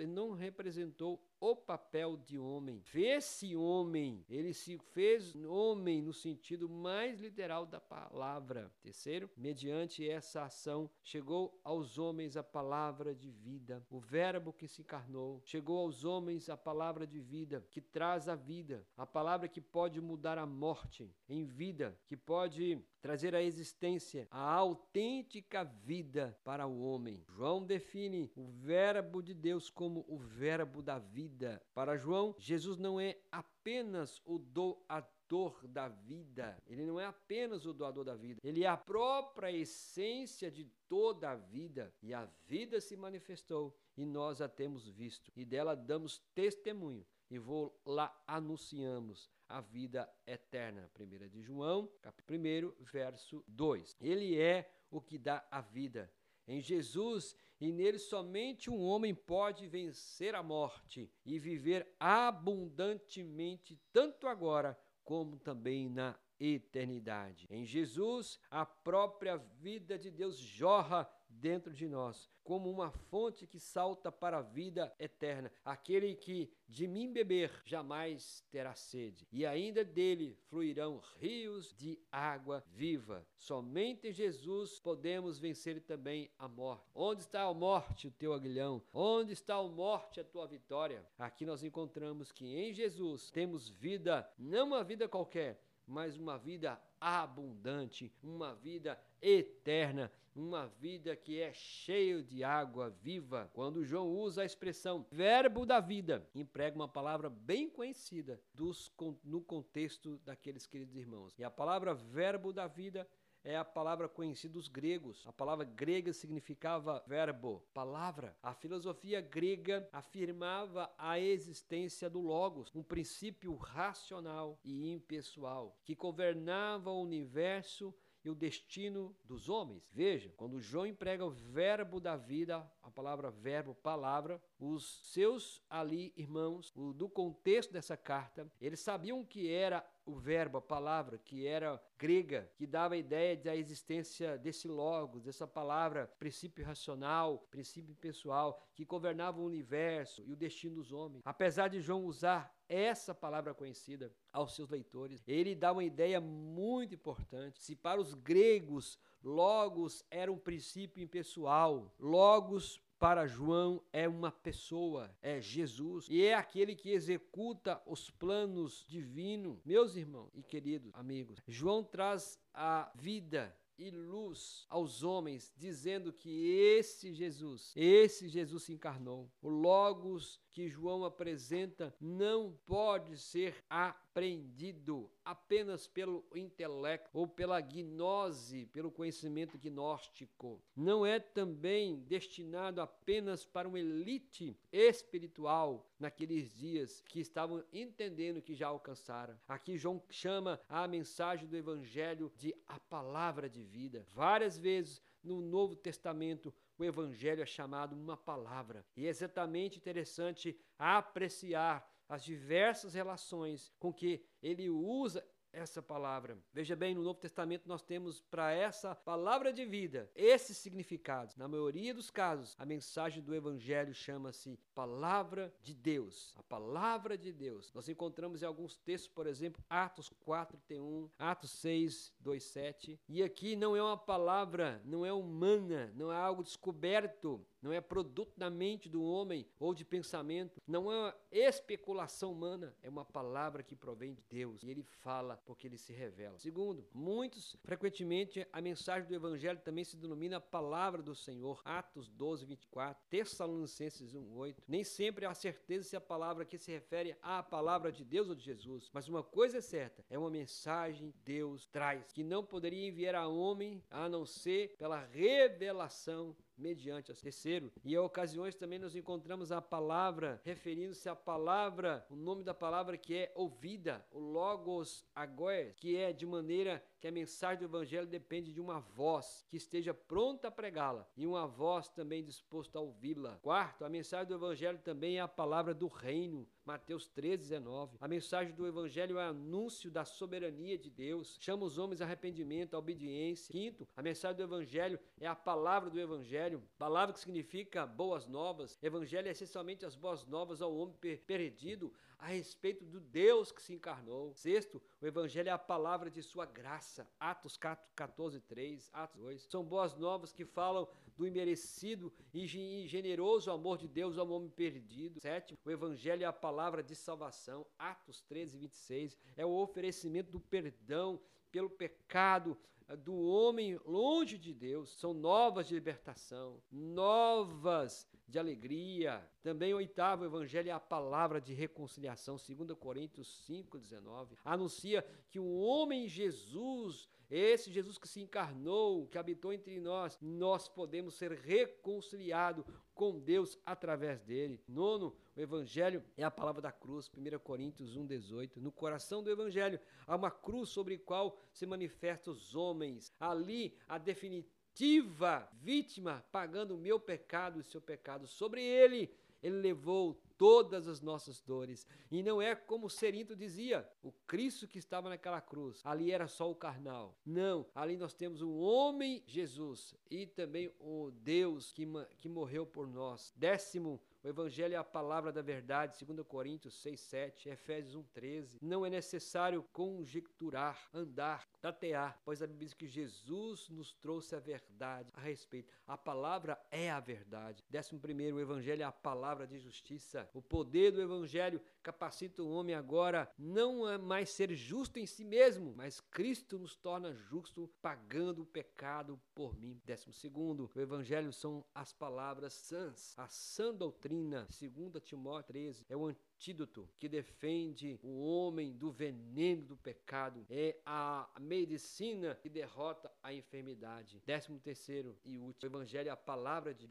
não 0.05 0.31
representou 0.31 1.25
o 1.43 1.57
papel 1.57 2.15
de 2.15 2.39
homem. 2.39 2.79
Fez-se 2.79 3.53
homem, 3.53 4.23
ele 4.29 4.53
se 4.53 4.77
fez 4.77 5.35
homem 5.35 6.01
no 6.01 6.13
sentido 6.13 6.69
mais 6.69 7.19
literal 7.19 7.65
da 7.65 7.81
palavra. 7.81 8.71
Terceiro, 8.81 9.29
mediante 9.35 10.09
essa 10.09 10.43
ação, 10.43 10.89
chegou 11.03 11.59
aos 11.61 11.97
homens 11.97 12.37
a 12.37 12.43
palavra 12.43 13.13
de 13.13 13.29
vida, 13.29 13.85
o 13.89 13.99
Verbo 13.99 14.53
que 14.53 14.69
se 14.69 14.83
encarnou. 14.83 15.41
Chegou 15.43 15.79
aos 15.79 16.05
homens 16.05 16.49
a 16.49 16.55
palavra 16.55 17.05
de 17.05 17.19
vida, 17.19 17.67
que 17.69 17.81
traz 17.81 18.29
a 18.29 18.35
vida, 18.35 18.87
a 18.95 19.05
palavra 19.05 19.49
que 19.49 19.59
pode 19.59 19.99
mudar 19.99 20.37
a 20.37 20.45
morte 20.45 21.13
em 21.27 21.43
vida, 21.43 21.99
que 22.07 22.15
pode 22.15 22.81
trazer 23.01 23.35
a 23.35 23.43
existência, 23.43 24.29
a 24.31 24.53
autêntica 24.53 25.65
vida 25.65 26.39
para 26.41 26.65
o 26.65 26.81
homem. 26.81 27.21
João 27.27 27.65
define 27.65 28.31
o 28.33 28.45
Verbo 28.45 29.21
de 29.21 29.33
Deus 29.33 29.69
como 29.69 30.05
o 30.07 30.17
Verbo 30.17 30.81
da 30.81 30.99
vida 30.99 31.32
vida. 31.33 31.61
Para 31.73 31.97
João, 31.97 32.35
Jesus 32.37 32.77
não 32.77 32.99
é 32.99 33.17
apenas 33.31 34.21
o 34.23 34.37
doador 34.37 35.67
da 35.67 35.87
vida, 35.87 36.55
ele 36.67 36.85
não 36.85 36.99
é 36.99 37.05
apenas 37.05 37.65
o 37.65 37.73
doador 37.73 38.05
da 38.05 38.15
vida, 38.15 38.39
ele 38.43 38.63
é 38.63 38.67
a 38.67 38.77
própria 38.77 39.51
essência 39.51 40.51
de 40.51 40.65
toda 40.87 41.31
a 41.31 41.35
vida. 41.35 41.91
E 42.03 42.13
a 42.13 42.25
vida 42.47 42.79
se 42.79 42.95
manifestou 42.95 43.75
e 43.97 44.05
nós 44.05 44.41
a 44.41 44.47
temos 44.47 44.87
visto, 44.87 45.31
e 45.35 45.43
dela 45.43 45.75
damos 45.75 46.19
testemunho 46.35 47.05
e 47.29 47.39
vou 47.39 47.75
lá 47.83 48.15
anunciamos 48.27 49.27
a 49.49 49.59
vida 49.59 50.07
eterna. 50.27 50.89
1 50.99 51.29
de 51.29 51.41
João, 51.41 51.89
capítulo 51.99 52.39
1, 52.39 52.83
verso 52.83 53.43
2. 53.47 53.97
Ele 53.99 54.39
é 54.39 54.71
o 54.91 55.01
que 55.01 55.17
dá 55.17 55.43
a 55.49 55.61
vida. 55.61 56.11
Em 56.47 56.61
Jesus 56.61 57.35
e 57.63 57.71
nele 57.71 57.97
somente 57.97 58.69
um 58.69 58.81
homem 58.81 59.15
pode 59.15 59.67
vencer 59.67 60.35
a 60.35 60.43
morte 60.43 61.09
e 61.25 61.39
viver 61.39 61.87
abundantemente, 61.97 63.79
tanto 63.93 64.27
agora 64.27 64.77
como 65.01 65.37
também 65.37 65.89
na 65.89 66.13
eternidade. 66.37 67.47
Em 67.49 67.63
Jesus, 67.63 68.37
a 68.51 68.65
própria 68.65 69.37
vida 69.37 69.97
de 69.97 70.11
Deus 70.11 70.37
jorra 70.37 71.09
dentro 71.43 71.73
de 71.73 71.89
nós, 71.89 72.31
como 72.41 72.71
uma 72.71 72.89
fonte 72.89 73.45
que 73.45 73.59
salta 73.59 74.09
para 74.09 74.37
a 74.37 74.41
vida 74.41 74.95
eterna. 74.97 75.51
Aquele 75.65 76.15
que 76.15 76.49
de 76.69 76.87
mim 76.87 77.11
beber 77.11 77.51
jamais 77.65 78.41
terá 78.49 78.73
sede, 78.73 79.27
e 79.29 79.45
ainda 79.45 79.83
dele 79.83 80.37
fluirão 80.47 81.01
rios 81.19 81.73
de 81.73 81.99
água 82.09 82.63
viva. 82.67 83.27
Somente 83.35 84.07
em 84.07 84.13
Jesus 84.13 84.79
podemos 84.79 85.37
vencer 85.37 85.81
também 85.81 86.31
a 86.39 86.47
morte. 86.47 86.89
Onde 86.95 87.23
está 87.23 87.41
a 87.41 87.53
morte, 87.53 88.07
o 88.07 88.11
teu 88.11 88.33
aguilhão? 88.33 88.81
Onde 88.93 89.33
está 89.33 89.55
a 89.55 89.63
morte, 89.63 90.21
a 90.21 90.23
tua 90.23 90.47
vitória? 90.47 91.05
Aqui 91.19 91.45
nós 91.45 91.61
encontramos 91.61 92.31
que 92.31 92.45
em 92.45 92.73
Jesus 92.73 93.29
temos 93.31 93.67
vida, 93.67 94.25
não 94.39 94.67
uma 94.67 94.83
vida 94.83 95.09
qualquer, 95.09 95.61
mas 95.87 96.17
uma 96.17 96.37
vida 96.37 96.81
abundante, 96.99 98.11
uma 98.23 98.53
vida 98.55 98.99
eterna, 99.21 100.11
uma 100.35 100.67
vida 100.67 101.15
que 101.15 101.39
é 101.39 101.53
cheia 101.53 102.23
de 102.23 102.43
água 102.43 102.89
viva. 102.89 103.49
Quando 103.53 103.83
João 103.83 104.09
usa 104.09 104.41
a 104.41 104.45
expressão 104.45 105.05
verbo 105.11 105.65
da 105.65 105.79
vida, 105.79 106.27
emprega 106.33 106.75
uma 106.75 106.87
palavra 106.87 107.29
bem 107.29 107.69
conhecida 107.69 108.41
dos, 108.53 108.91
no 109.23 109.41
contexto 109.41 110.17
daqueles 110.25 110.65
queridos 110.65 110.95
irmãos. 110.95 111.37
E 111.37 111.43
a 111.43 111.51
palavra 111.51 111.93
verbo 111.93 112.51
da 112.51 112.67
vida 112.67 113.07
é 113.43 113.57
a 113.57 113.65
palavra 113.65 114.07
conhecida 114.07 114.53
dos 114.53 114.67
gregos. 114.67 115.23
A 115.27 115.33
palavra 115.33 115.65
grega 115.65 116.13
significava 116.13 117.03
verbo, 117.07 117.63
palavra. 117.73 118.35
A 118.41 118.53
filosofia 118.53 119.19
grega 119.21 119.87
afirmava 119.91 120.93
a 120.97 121.19
existência 121.19 122.09
do 122.09 122.21
Logos, 122.21 122.73
um 122.73 122.83
princípio 122.83 123.55
racional 123.55 124.59
e 124.63 124.89
impessoal 124.91 125.77
que 125.83 125.95
governava 125.95 126.89
o 126.89 127.01
universo 127.01 127.93
e 128.23 128.29
o 128.29 128.35
destino 128.35 129.15
dos 129.25 129.49
homens. 129.49 129.83
Veja, 129.91 130.33
quando 130.37 130.61
João 130.61 130.87
emprega 130.87 131.25
o 131.25 131.29
verbo 131.29 131.99
da 131.99 132.15
vida, 132.15 132.65
a 132.81 132.89
palavra 132.89 133.29
verbo, 133.29 133.75
palavra, 133.75 134.41
os 134.57 135.01
seus 135.11 135.61
ali 135.69 136.13
irmãos, 136.15 136.71
do 136.71 137.09
contexto 137.09 137.73
dessa 137.73 137.97
carta, 137.97 138.49
eles 138.61 138.79
sabiam 138.79 139.25
que 139.25 139.49
era 139.51 139.85
o 140.05 140.15
verbo, 140.15 140.57
a 140.57 140.61
palavra, 140.61 141.17
que 141.17 141.47
era 141.47 141.81
grega, 141.97 142.49
que 142.55 142.67
dava 142.67 142.95
a 142.95 142.97
ideia 142.97 143.37
da 143.37 143.55
existência 143.55 144.37
desse 144.37 144.67
logos, 144.67 145.23
dessa 145.23 145.47
palavra, 145.47 146.11
princípio 146.19 146.65
racional, 146.65 147.47
princípio 147.49 147.95
pessoal, 147.95 148.61
que 148.75 148.83
governava 148.85 149.39
o 149.39 149.45
universo 149.45 150.23
e 150.25 150.33
o 150.33 150.35
destino 150.35 150.75
dos 150.75 150.91
homens. 150.91 151.21
Apesar 151.25 151.69
de 151.69 151.79
João 151.79 152.03
usar 152.03 152.53
essa 152.67 153.13
palavra 153.13 153.53
conhecida 153.53 154.11
aos 154.31 154.55
seus 154.55 154.69
leitores, 154.69 155.23
ele 155.27 155.55
dá 155.55 155.71
uma 155.71 155.83
ideia 155.83 156.19
muito 156.19 156.95
importante. 156.95 157.61
Se 157.61 157.75
para 157.75 158.01
os 158.01 158.13
gregos 158.13 158.97
logos 159.23 160.03
era 160.11 160.31
um 160.31 160.37
princípio 160.37 161.01
impessoal, 161.01 161.93
logos 161.97 162.81
para 163.03 163.27
João 163.27 163.83
é 163.91 164.07
uma 164.07 164.31
pessoa, 164.31 165.13
é 165.21 165.41
Jesus, 165.41 166.07
e 166.09 166.23
é 166.23 166.35
aquele 166.35 166.73
que 166.73 166.91
executa 166.91 167.83
os 167.85 168.09
planos 168.09 168.85
divinos. 168.87 169.61
Meus 169.65 169.97
irmãos 169.97 170.31
e 170.33 170.41
queridos 170.41 170.89
amigos, 170.93 171.37
João 171.45 171.83
traz 171.83 172.39
a 172.53 172.89
vida 172.95 173.53
e 173.77 173.91
luz 173.91 174.65
aos 174.69 175.03
homens, 175.03 175.51
dizendo 175.57 176.13
que 176.13 176.47
esse 176.47 177.13
Jesus, 177.13 177.73
esse 177.75 178.29
Jesus 178.29 178.63
se 178.63 178.71
encarnou. 178.71 179.29
O 179.41 179.49
Logos 179.49 180.39
que 180.53 180.69
João 180.69 181.03
apresenta 181.03 181.93
não 181.99 182.55
pode 182.65 183.17
ser 183.17 183.55
aprendido 183.67 185.09
apenas 185.25 185.87
pelo 185.87 186.23
intelecto 186.35 187.09
ou 187.11 187.27
pela 187.27 187.59
gnose, 187.59 188.67
pelo 188.67 188.91
conhecimento 188.91 189.57
gnóstico. 189.57 190.61
Não 190.75 191.03
é 191.03 191.19
também 191.19 192.01
destinado 192.01 192.79
apenas 192.79 193.43
para 193.43 193.67
uma 193.67 193.79
elite 193.79 194.55
espiritual 194.71 195.89
naqueles 195.99 196.53
dias 196.53 197.03
que 197.07 197.19
estavam 197.19 197.63
entendendo 197.73 198.41
que 198.41 198.53
já 198.53 198.67
alcançaram. 198.67 199.35
Aqui 199.47 199.77
João 199.77 200.03
chama 200.09 200.59
a 200.69 200.87
mensagem 200.87 201.47
do 201.47 201.57
evangelho 201.57 202.31
de 202.37 202.53
a 202.67 202.79
palavra 202.79 203.49
de 203.49 203.63
vida. 203.63 204.05
Várias 204.13 204.57
vezes 204.57 205.01
no 205.23 205.41
Novo 205.41 205.75
Testamento 205.75 206.53
o 206.83 206.87
Evangelho 206.87 207.41
é 207.41 207.45
chamado 207.45 207.93
uma 207.93 208.17
palavra. 208.17 208.85
E 208.95 209.05
é 209.05 209.09
exatamente 209.09 209.77
interessante 209.77 210.57
apreciar 210.77 211.89
as 212.07 212.23
diversas 212.23 212.93
relações 212.93 213.71
com 213.79 213.93
que 213.93 214.23
ele 214.41 214.69
usa 214.69 215.25
essa 215.53 215.81
palavra. 215.81 216.37
Veja 216.51 216.75
bem, 216.75 216.95
no 216.95 217.03
Novo 217.03 217.19
Testamento 217.19 217.67
nós 217.67 217.83
temos 217.83 218.19
para 218.19 218.51
essa 218.51 218.95
palavra 218.95 219.53
de 219.53 219.65
vida 219.65 220.09
esses 220.15 220.57
significados. 220.57 221.35
Na 221.35 221.47
maioria 221.47 221.93
dos 221.93 222.09
casos, 222.09 222.55
a 222.57 222.65
mensagem 222.65 223.21
do 223.21 223.35
Evangelho 223.35 223.93
chama-se 223.93 224.59
palavra 224.73 225.53
de 225.61 225.73
Deus. 225.73 226.33
A 226.35 226.43
palavra 226.43 227.17
de 227.17 227.31
Deus. 227.31 227.71
Nós 227.73 227.87
encontramos 227.87 228.41
em 228.41 228.45
alguns 228.45 228.77
textos, 228.77 229.09
por 229.09 229.27
exemplo, 229.27 229.63
Atos 229.69 230.09
4, 230.19 230.57
31, 230.57 231.09
Atos 231.19 231.51
6, 231.51 232.13
2, 232.19 232.43
7. 232.43 232.99
E 233.07 233.21
aqui 233.21 233.55
não 233.55 233.75
é 233.75 233.81
uma 233.81 233.97
palavra, 233.97 234.81
não 234.83 235.05
é 235.05 235.13
humana, 235.13 235.91
não 235.95 236.11
é 236.11 236.17
algo 236.17 236.43
descoberto 236.43 237.45
não 237.63 237.71
é 237.71 237.79
produto 237.79 238.37
da 238.37 238.49
mente 238.49 238.89
do 238.89 239.01
homem 239.01 239.47
ou 239.57 239.73
de 239.73 239.85
pensamento, 239.85 240.61
não 240.67 240.91
é 240.91 240.99
uma 240.99 241.15
especulação 241.31 242.33
humana, 242.33 242.75
é 242.81 242.89
uma 242.89 243.05
palavra 243.05 243.63
que 243.63 243.73
provém 243.73 244.13
de 244.13 244.21
Deus 244.29 244.63
e 244.63 244.69
ele 244.69 244.83
fala 244.83 245.37
porque 245.45 245.67
ele 245.67 245.77
se 245.77 245.93
revela. 245.93 246.37
Segundo, 246.37 246.85
muitos, 246.93 247.55
frequentemente, 247.63 248.47
a 248.51 248.61
mensagem 248.61 249.07
do 249.07 249.15
Evangelho 249.15 249.59
também 249.59 249.83
se 249.83 249.97
denomina 249.97 250.39
palavra 250.39 251.01
do 251.01 251.15
Senhor, 251.15 251.61
Atos 251.65 252.09
12, 252.09 252.45
24, 252.45 253.03
Tessalonicenses 253.09 254.13
1, 254.13 254.37
8. 254.37 254.63
Nem 254.67 254.83
sempre 254.83 255.25
há 255.25 255.33
certeza 255.33 255.89
se 255.89 255.95
a 255.95 256.01
palavra 256.01 256.43
aqui 256.43 256.57
se 256.57 256.71
refere 256.71 257.15
à 257.21 257.41
palavra 257.43 257.91
de 257.91 258.03
Deus 258.03 258.29
ou 258.29 258.35
de 258.35 258.43
Jesus, 258.43 258.89
mas 258.93 259.07
uma 259.07 259.23
coisa 259.23 259.57
é 259.57 259.61
certa, 259.61 260.05
é 260.09 260.17
uma 260.17 260.29
mensagem 260.29 261.13
Deus 261.23 261.65
traz, 261.67 262.11
que 262.11 262.23
não 262.23 262.43
poderia 262.43 262.87
enviar 262.87 263.15
a 263.15 263.27
homem 263.27 263.83
a 263.89 264.07
não 264.09 264.25
ser 264.25 264.75
pela 264.77 264.99
revelação 264.99 266.35
mediante 266.57 267.11
a 267.11 267.15
terceiro. 267.15 267.71
E 267.83 267.93
em 267.93 267.97
ocasiões 267.97 268.55
também 268.55 268.79
nós 268.79 268.95
encontramos 268.95 269.51
a 269.51 269.61
palavra 269.61 270.41
referindo-se 270.43 271.07
à 271.09 271.15
palavra, 271.15 272.05
o 272.09 272.15
nome 272.15 272.43
da 272.43 272.53
palavra 272.53 272.97
que 272.97 273.15
é 273.15 273.31
ouvida, 273.35 274.05
o 274.11 274.19
logos 274.19 275.05
agoes, 275.15 275.73
que 275.75 275.95
é 275.97 276.13
de 276.13 276.25
maneira 276.25 276.83
que 276.99 277.07
a 277.07 277.11
mensagem 277.11 277.59
do 277.59 277.65
evangelho 277.65 278.07
depende 278.07 278.53
de 278.53 278.61
uma 278.61 278.79
voz 278.79 279.45
que 279.49 279.57
esteja 279.57 279.93
pronta 279.93 280.47
a 280.47 280.51
pregá-la 280.51 281.05
e 281.17 281.27
uma 281.27 281.45
voz 281.45 281.89
também 281.89 282.23
disposta 282.23 282.77
a 282.77 282.81
ouvi-la. 282.81 283.37
Quarto, 283.41 283.83
a 283.83 283.89
mensagem 283.89 284.27
do 284.27 284.35
evangelho 284.35 284.79
também 284.79 285.17
é 285.17 285.21
a 285.21 285.27
palavra 285.27 285.73
do 285.73 285.87
reino, 285.87 286.47
Mateus 286.65 287.07
13, 287.09 287.43
19. 287.49 287.97
A 287.99 288.07
mensagem 288.07 288.53
do 288.55 288.65
Evangelho 288.65 289.17
é 289.19 289.25
anúncio 289.25 289.91
da 289.91 290.05
soberania 290.05 290.77
de 290.77 290.89
Deus, 290.89 291.37
chama 291.39 291.65
os 291.65 291.77
homens 291.77 292.01
a 292.01 292.05
arrependimento, 292.05 292.73
a 292.73 292.79
obediência. 292.79 293.51
Quinto, 293.51 293.87
a 293.95 294.01
mensagem 294.01 294.37
do 294.37 294.43
Evangelho 294.43 294.97
é 295.19 295.27
a 295.27 295.35
palavra 295.35 295.89
do 295.89 295.99
Evangelho, 295.99 296.63
palavra 296.77 297.13
que 297.13 297.19
significa 297.19 297.85
boas 297.85 298.25
novas. 298.27 298.77
Evangelho 298.81 299.27
é 299.27 299.31
essencialmente 299.31 299.85
as 299.85 299.95
boas 299.95 300.25
novas 300.25 300.61
ao 300.61 300.73
homem 300.73 300.95
perdido 301.27 301.93
a 302.17 302.27
respeito 302.27 302.85
do 302.85 303.01
Deus 303.01 303.51
que 303.51 303.61
se 303.61 303.73
encarnou. 303.73 304.33
Sexto, 304.33 304.81
o 305.01 305.05
Evangelho 305.05 305.49
é 305.49 305.51
a 305.51 305.57
palavra 305.57 306.09
de 306.09 306.23
sua 306.23 306.45
graça. 306.45 307.05
Atos 307.19 307.57
14, 307.57 308.39
3, 308.39 308.89
Atos 308.93 309.19
2. 309.19 309.41
São 309.49 309.65
boas 309.65 309.93
novas 309.95 310.31
que 310.31 310.45
falam 310.45 310.87
do 311.15 311.27
imerecido 311.27 312.11
e 312.33 312.45
generoso 312.87 313.51
amor 313.51 313.77
de 313.77 313.87
Deus 313.87 314.17
ao 314.17 314.29
homem 314.29 314.49
perdido. 314.49 315.19
Sétimo, 315.21 315.57
o 315.63 315.71
Evangelho 315.71 316.23
é 316.23 316.25
a 316.25 316.33
palavra 316.33 316.81
de 316.81 316.95
salvação. 316.95 317.65
Atos 317.77 318.21
13, 318.21 318.57
26. 318.57 319.17
É 319.35 319.45
o 319.45 319.51
oferecimento 319.51 320.31
do 320.31 320.39
perdão 320.39 321.19
pelo 321.51 321.69
pecado 321.69 322.57
eh, 322.87 322.95
do 322.95 323.15
homem 323.15 323.79
longe 323.85 324.37
de 324.37 324.53
Deus. 324.53 324.99
São 324.99 325.13
novas 325.13 325.67
de 325.67 325.75
libertação, 325.75 326.61
novas 326.71 328.07
de 328.27 328.39
alegria. 328.39 329.23
Também 329.41 329.73
o 329.73 329.77
oitavo 329.77 330.25
evangelho 330.25 330.69
é 330.69 330.71
a 330.71 330.79
palavra 330.79 331.39
de 331.39 331.53
reconciliação, 331.53 332.35
2 332.35 332.77
Coríntios 332.77 333.27
5, 333.45 333.77
19. 333.77 334.35
Anuncia 334.43 335.05
que 335.29 335.39
o 335.39 335.59
homem 335.59 336.07
Jesus 336.07 337.07
esse 337.35 337.71
Jesus 337.71 337.97
que 337.97 338.07
se 338.07 338.21
encarnou, 338.21 339.07
que 339.07 339.17
habitou 339.17 339.51
entre 339.51 339.79
nós, 339.79 340.19
nós 340.21 340.67
podemos 340.67 341.15
ser 341.15 341.31
reconciliados 341.31 342.63
com 342.93 343.19
Deus 343.19 343.57
através 343.65 344.21
dele. 344.21 344.61
Nono, 344.67 345.15
o 345.35 345.41
Evangelho 345.41 346.03
é 346.15 346.23
a 346.23 346.29
palavra 346.29 346.61
da 346.61 346.71
cruz, 346.71 347.09
1 347.09 347.39
Coríntios 347.39 347.97
1,18. 347.97 348.57
No 348.57 348.71
coração 348.71 349.23
do 349.23 349.31
Evangelho 349.31 349.79
há 350.05 350.15
uma 350.15 350.29
cruz 350.29 350.69
sobre 350.69 350.93
a 350.93 350.99
qual 350.99 351.35
se 351.51 351.65
manifestam 351.65 352.31
os 352.31 352.53
homens. 352.53 353.11
Ali, 353.19 353.75
a 353.87 353.97
definitiva 353.97 355.49
vítima 355.53 356.23
pagando 356.31 356.75
o 356.75 356.77
meu 356.77 356.99
pecado 356.99 357.57
e 357.57 357.61
o 357.61 357.65
seu 357.65 357.81
pecado 357.81 358.27
sobre 358.27 358.61
ele. 358.61 359.11
Ele 359.41 359.59
levou 359.59 360.21
todas 360.43 360.89
as 360.89 360.99
nossas 360.99 361.39
dores. 361.39 361.87
E 362.11 362.21
não 362.21 362.41
é 362.41 362.53
como 362.53 362.89
Serinto 362.89 363.33
dizia, 363.33 363.89
o 364.03 364.11
Cristo 364.27 364.67
que 364.67 364.77
estava 364.77 365.07
naquela 365.07 365.39
cruz, 365.39 365.79
ali 365.85 366.11
era 366.11 366.27
só 366.27 366.51
o 366.51 366.55
carnal. 366.55 367.17
Não, 367.25 367.65
ali 367.73 367.95
nós 367.95 368.13
temos 368.13 368.41
um 368.41 368.57
homem, 368.57 369.23
Jesus, 369.25 369.95
e 370.11 370.27
também 370.27 370.69
o 370.81 371.11
Deus 371.11 371.71
que, 371.71 371.87
que 372.19 372.27
morreu 372.27 372.65
por 372.65 372.89
nós. 372.89 373.33
Décimo, 373.37 374.01
o 374.23 374.29
Evangelho 374.29 374.73
é 374.73 374.77
a 374.77 374.83
palavra 374.85 375.33
da 375.33 375.41
verdade, 375.41 375.97
2 376.05 376.25
Coríntios 376.25 376.75
6, 376.75 376.97
7, 376.97 377.49
Efésios 377.49 377.93
1, 377.93 378.03
13. 378.13 378.59
Não 378.61 378.85
é 378.85 378.89
necessário 378.89 379.61
conjecturar, 379.73 380.89
andar, 380.93 381.45
tatear, 381.59 382.17
pois 382.23 382.41
a 382.41 382.47
Bíblia 382.47 382.67
diz 382.67 382.73
que 382.73 382.87
Jesus 382.87 383.67
nos 383.67 383.91
trouxe 383.91 384.33
a 384.33 384.39
verdade 384.39 385.09
a 385.13 385.19
respeito. 385.19 385.73
A 385.85 385.97
palavra 385.97 386.57
é 386.71 386.89
a 386.89 387.01
verdade. 387.01 387.65
Décimo 387.69 387.99
primeiro, 387.99 388.37
o 388.37 388.39
Evangelho 388.39 388.83
é 388.83 388.85
a 388.85 388.93
palavra 388.93 389.45
de 389.45 389.59
justiça. 389.59 390.29
O 390.33 390.41
poder 390.41 390.91
do 390.91 391.01
Evangelho 391.01 391.61
capacita 391.81 392.41
o 392.41 392.49
homem 392.49 392.75
agora 392.75 393.29
não 393.37 393.85
a 393.85 393.97
mais 393.97 394.29
ser 394.29 394.53
justo 394.53 394.99
em 394.99 395.05
si 395.05 395.25
mesmo, 395.25 395.73
mas 395.75 395.99
Cristo 395.99 396.57
nos 396.57 396.77
torna 396.77 397.13
justo 397.13 397.69
pagando 397.81 398.43
o 398.43 398.45
pecado 398.45 399.19
por 399.35 399.53
mim. 399.53 399.81
Décimo 399.83 400.13
segundo, 400.13 400.71
o 400.73 400.79
Evangelho 400.79 401.33
são 401.33 401.65
as 401.75 401.91
palavras 401.91 402.53
sãs, 402.53 403.13
a 403.17 403.27
sã 403.27 403.75
doutrina 403.75 404.12
doutrina, 404.13 404.47
2 404.49 405.03
Timóteo 405.03 405.47
13, 405.47 405.85
é 405.89 405.97
o 405.97 406.15
antídoto 406.43 406.89
que 406.99 407.07
defende 407.07 407.97
o 408.03 408.21
homem 408.21 408.73
do 408.73 408.91
veneno 408.91 409.63
do 409.63 409.77
pecado. 409.77 410.45
É 410.49 410.77
a 410.85 411.29
medicina 411.39 412.35
que 412.35 412.49
derrota 412.49 413.09
a 413.23 413.33
enfermidade. 413.33 414.21
Décimo 414.25 414.59
terceiro 414.59 415.17
e 415.23 415.39
último, 415.39 415.53
o 415.63 415.77
evangelho 415.77 416.09
é 416.09 416.11
a 416.11 416.17
palavra 416.17 416.73
de 416.73 416.85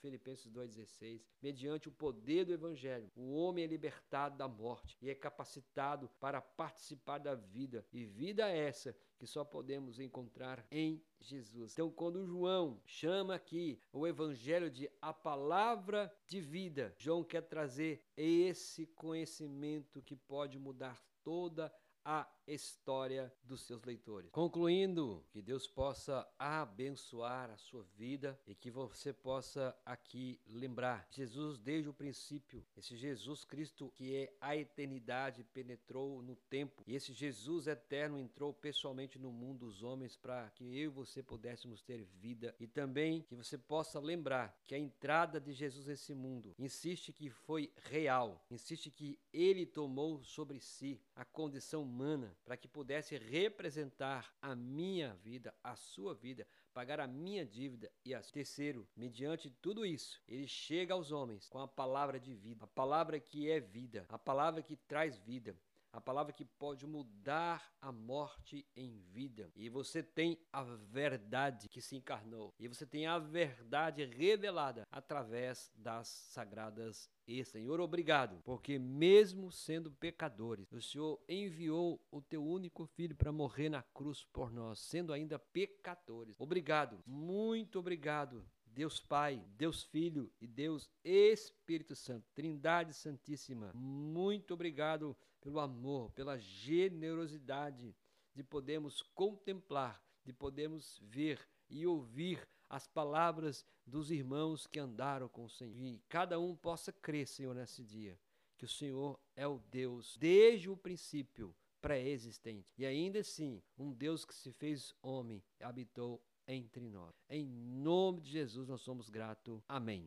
Filipenses 0.00 0.50
2,16. 0.50 1.20
Mediante 1.40 1.88
o 1.88 1.92
poder 1.92 2.44
do 2.44 2.52
evangelho, 2.52 3.08
o 3.14 3.34
homem 3.34 3.64
é 3.64 3.68
libertado 3.68 4.36
da 4.36 4.48
morte 4.48 4.98
e 5.00 5.08
é 5.08 5.14
capacitado 5.14 6.10
para 6.18 6.40
participar 6.40 7.18
da 7.18 7.36
vida. 7.36 7.86
E 7.92 8.04
vida 8.04 8.48
essa 8.48 8.96
que 9.16 9.26
só 9.26 9.44
podemos 9.44 9.98
encontrar 9.98 10.66
em 10.70 11.02
Jesus. 11.20 11.72
Então, 11.72 11.90
quando 11.90 12.24
João 12.24 12.80
chama 12.84 13.34
aqui 13.34 13.80
o 13.92 14.06
evangelho 14.06 14.70
de 14.70 14.88
a 15.02 15.12
palavra 15.12 16.12
de 16.26 16.40
vida, 16.40 16.94
João 16.98 17.24
quer 17.24 17.42
trazer 17.42 18.07
esse 18.20 18.86
conhecimento 18.86 20.02
que 20.02 20.16
pode 20.16 20.58
mudar 20.58 21.00
toda 21.22 21.66
a 21.66 21.72
a 22.10 22.26
história 22.46 23.30
dos 23.44 23.60
seus 23.60 23.82
leitores. 23.84 24.30
Concluindo, 24.30 25.22
que 25.30 25.42
Deus 25.42 25.66
possa 25.66 26.26
abençoar 26.38 27.50
a 27.50 27.58
sua 27.58 27.82
vida 27.98 28.40
e 28.46 28.54
que 28.54 28.70
você 28.70 29.12
possa 29.12 29.76
aqui 29.84 30.40
lembrar: 30.46 31.06
Jesus, 31.10 31.58
desde 31.58 31.90
o 31.90 31.92
princípio, 31.92 32.64
esse 32.74 32.96
Jesus 32.96 33.44
Cristo 33.44 33.92
que 33.94 34.16
é 34.16 34.34
a 34.40 34.56
eternidade, 34.56 35.44
penetrou 35.52 36.22
no 36.22 36.34
tempo, 36.34 36.82
e 36.86 36.94
esse 36.94 37.12
Jesus 37.12 37.66
eterno 37.66 38.18
entrou 38.18 38.54
pessoalmente 38.54 39.18
no 39.18 39.30
mundo 39.30 39.66
dos 39.66 39.82
homens 39.82 40.16
para 40.16 40.48
que 40.52 40.64
eu 40.64 40.84
e 40.84 40.88
você 40.88 41.22
pudéssemos 41.22 41.82
ter 41.82 42.04
vida 42.04 42.54
e 42.58 42.66
também 42.66 43.22
que 43.22 43.34
você 43.34 43.58
possa 43.58 44.00
lembrar 44.00 44.58
que 44.64 44.74
a 44.74 44.78
entrada 44.78 45.38
de 45.38 45.52
Jesus 45.52 45.84
nesse 45.84 46.14
mundo 46.14 46.54
insiste 46.58 47.12
que 47.12 47.28
foi 47.28 47.70
real, 47.76 48.42
insiste 48.50 48.90
que 48.90 49.18
ele 49.32 49.66
tomou 49.66 50.24
sobre 50.24 50.60
si 50.60 51.02
a 51.14 51.24
condição 51.24 51.84
humana 51.98 52.36
para 52.44 52.56
que 52.56 52.68
pudesse 52.68 53.18
representar 53.18 54.32
a 54.40 54.54
minha 54.54 55.14
vida, 55.14 55.52
a 55.64 55.74
sua 55.74 56.14
vida, 56.14 56.46
pagar 56.72 57.00
a 57.00 57.08
minha 57.08 57.44
dívida 57.44 57.90
e 58.04 58.14
a 58.14 58.20
terceiro, 58.20 58.86
mediante 58.96 59.50
tudo 59.50 59.84
isso, 59.84 60.22
ele 60.28 60.46
chega 60.46 60.94
aos 60.94 61.10
homens 61.10 61.48
com 61.48 61.58
a 61.58 61.66
palavra 61.66 62.20
de 62.20 62.34
vida, 62.34 62.64
a 62.64 62.68
palavra 62.68 63.18
que 63.18 63.50
é 63.50 63.58
vida, 63.58 64.06
a 64.08 64.18
palavra 64.18 64.62
que 64.62 64.76
traz 64.76 65.18
vida, 65.18 65.56
a 65.92 66.00
palavra 66.00 66.32
que 66.32 66.44
pode 66.44 66.86
mudar 66.86 67.72
a 67.80 67.90
morte 67.90 68.66
em 68.76 68.98
vida. 68.98 69.50
E 69.54 69.68
você 69.68 70.02
tem 70.02 70.38
a 70.52 70.62
verdade 70.62 71.68
que 71.68 71.80
se 71.80 71.96
encarnou. 71.96 72.54
E 72.58 72.68
você 72.68 72.86
tem 72.86 73.06
a 73.06 73.18
verdade 73.18 74.04
revelada 74.04 74.86
através 74.90 75.70
das 75.74 76.08
sagradas 76.08 77.10
e 77.28 77.44
Senhor, 77.44 77.78
obrigado, 77.78 78.40
porque 78.42 78.78
mesmo 78.78 79.52
sendo 79.52 79.92
pecadores, 79.92 80.66
o 80.72 80.80
Senhor 80.80 81.22
enviou 81.28 82.00
o 82.10 82.22
teu 82.22 82.42
único 82.42 82.86
filho 82.86 83.14
para 83.14 83.30
morrer 83.30 83.68
na 83.68 83.82
cruz 83.82 84.24
por 84.32 84.50
nós, 84.50 84.78
sendo 84.78 85.12
ainda 85.12 85.38
pecadores. 85.38 86.40
Obrigado, 86.40 86.98
muito 87.06 87.78
obrigado. 87.78 88.48
Deus 88.64 88.98
Pai, 88.98 89.44
Deus 89.58 89.82
Filho 89.82 90.32
e 90.40 90.46
Deus 90.46 90.90
Espírito 91.04 91.94
Santo, 91.94 92.26
Trindade 92.34 92.94
Santíssima, 92.94 93.72
muito 93.74 94.54
obrigado 94.54 95.14
pelo 95.40 95.60
amor, 95.60 96.10
pela 96.12 96.38
generosidade 96.38 97.94
de 98.34 98.42
podermos 98.42 99.02
contemplar, 99.14 100.02
de 100.24 100.32
podermos 100.32 101.00
ver 101.02 101.40
e 101.68 101.86
ouvir 101.86 102.46
as 102.68 102.86
palavras 102.86 103.64
dos 103.86 104.10
irmãos 104.10 104.66
que 104.66 104.78
andaram 104.78 105.28
com 105.28 105.44
o 105.44 105.50
Senhor. 105.50 105.74
E 105.76 106.02
cada 106.08 106.38
um 106.38 106.54
possa 106.54 106.92
crer, 106.92 107.26
Senhor, 107.26 107.54
nesse 107.54 107.82
dia, 107.82 108.18
que 108.56 108.64
o 108.64 108.68
Senhor 108.68 109.18
é 109.34 109.46
o 109.46 109.58
Deus 109.70 110.16
desde 110.18 110.68
o 110.68 110.76
princípio 110.76 111.54
pré-existente. 111.80 112.68
E 112.76 112.84
ainda 112.84 113.20
assim, 113.20 113.62
um 113.78 113.92
Deus 113.92 114.24
que 114.24 114.34
se 114.34 114.52
fez 114.52 114.94
homem 115.02 115.42
habitou 115.60 116.22
entre 116.46 116.88
nós. 116.88 117.14
Em 117.28 117.46
nome 117.46 118.20
de 118.20 118.30
Jesus 118.30 118.68
nós 118.68 118.80
somos 118.80 119.08
gratos. 119.08 119.62
Amém. 119.68 120.06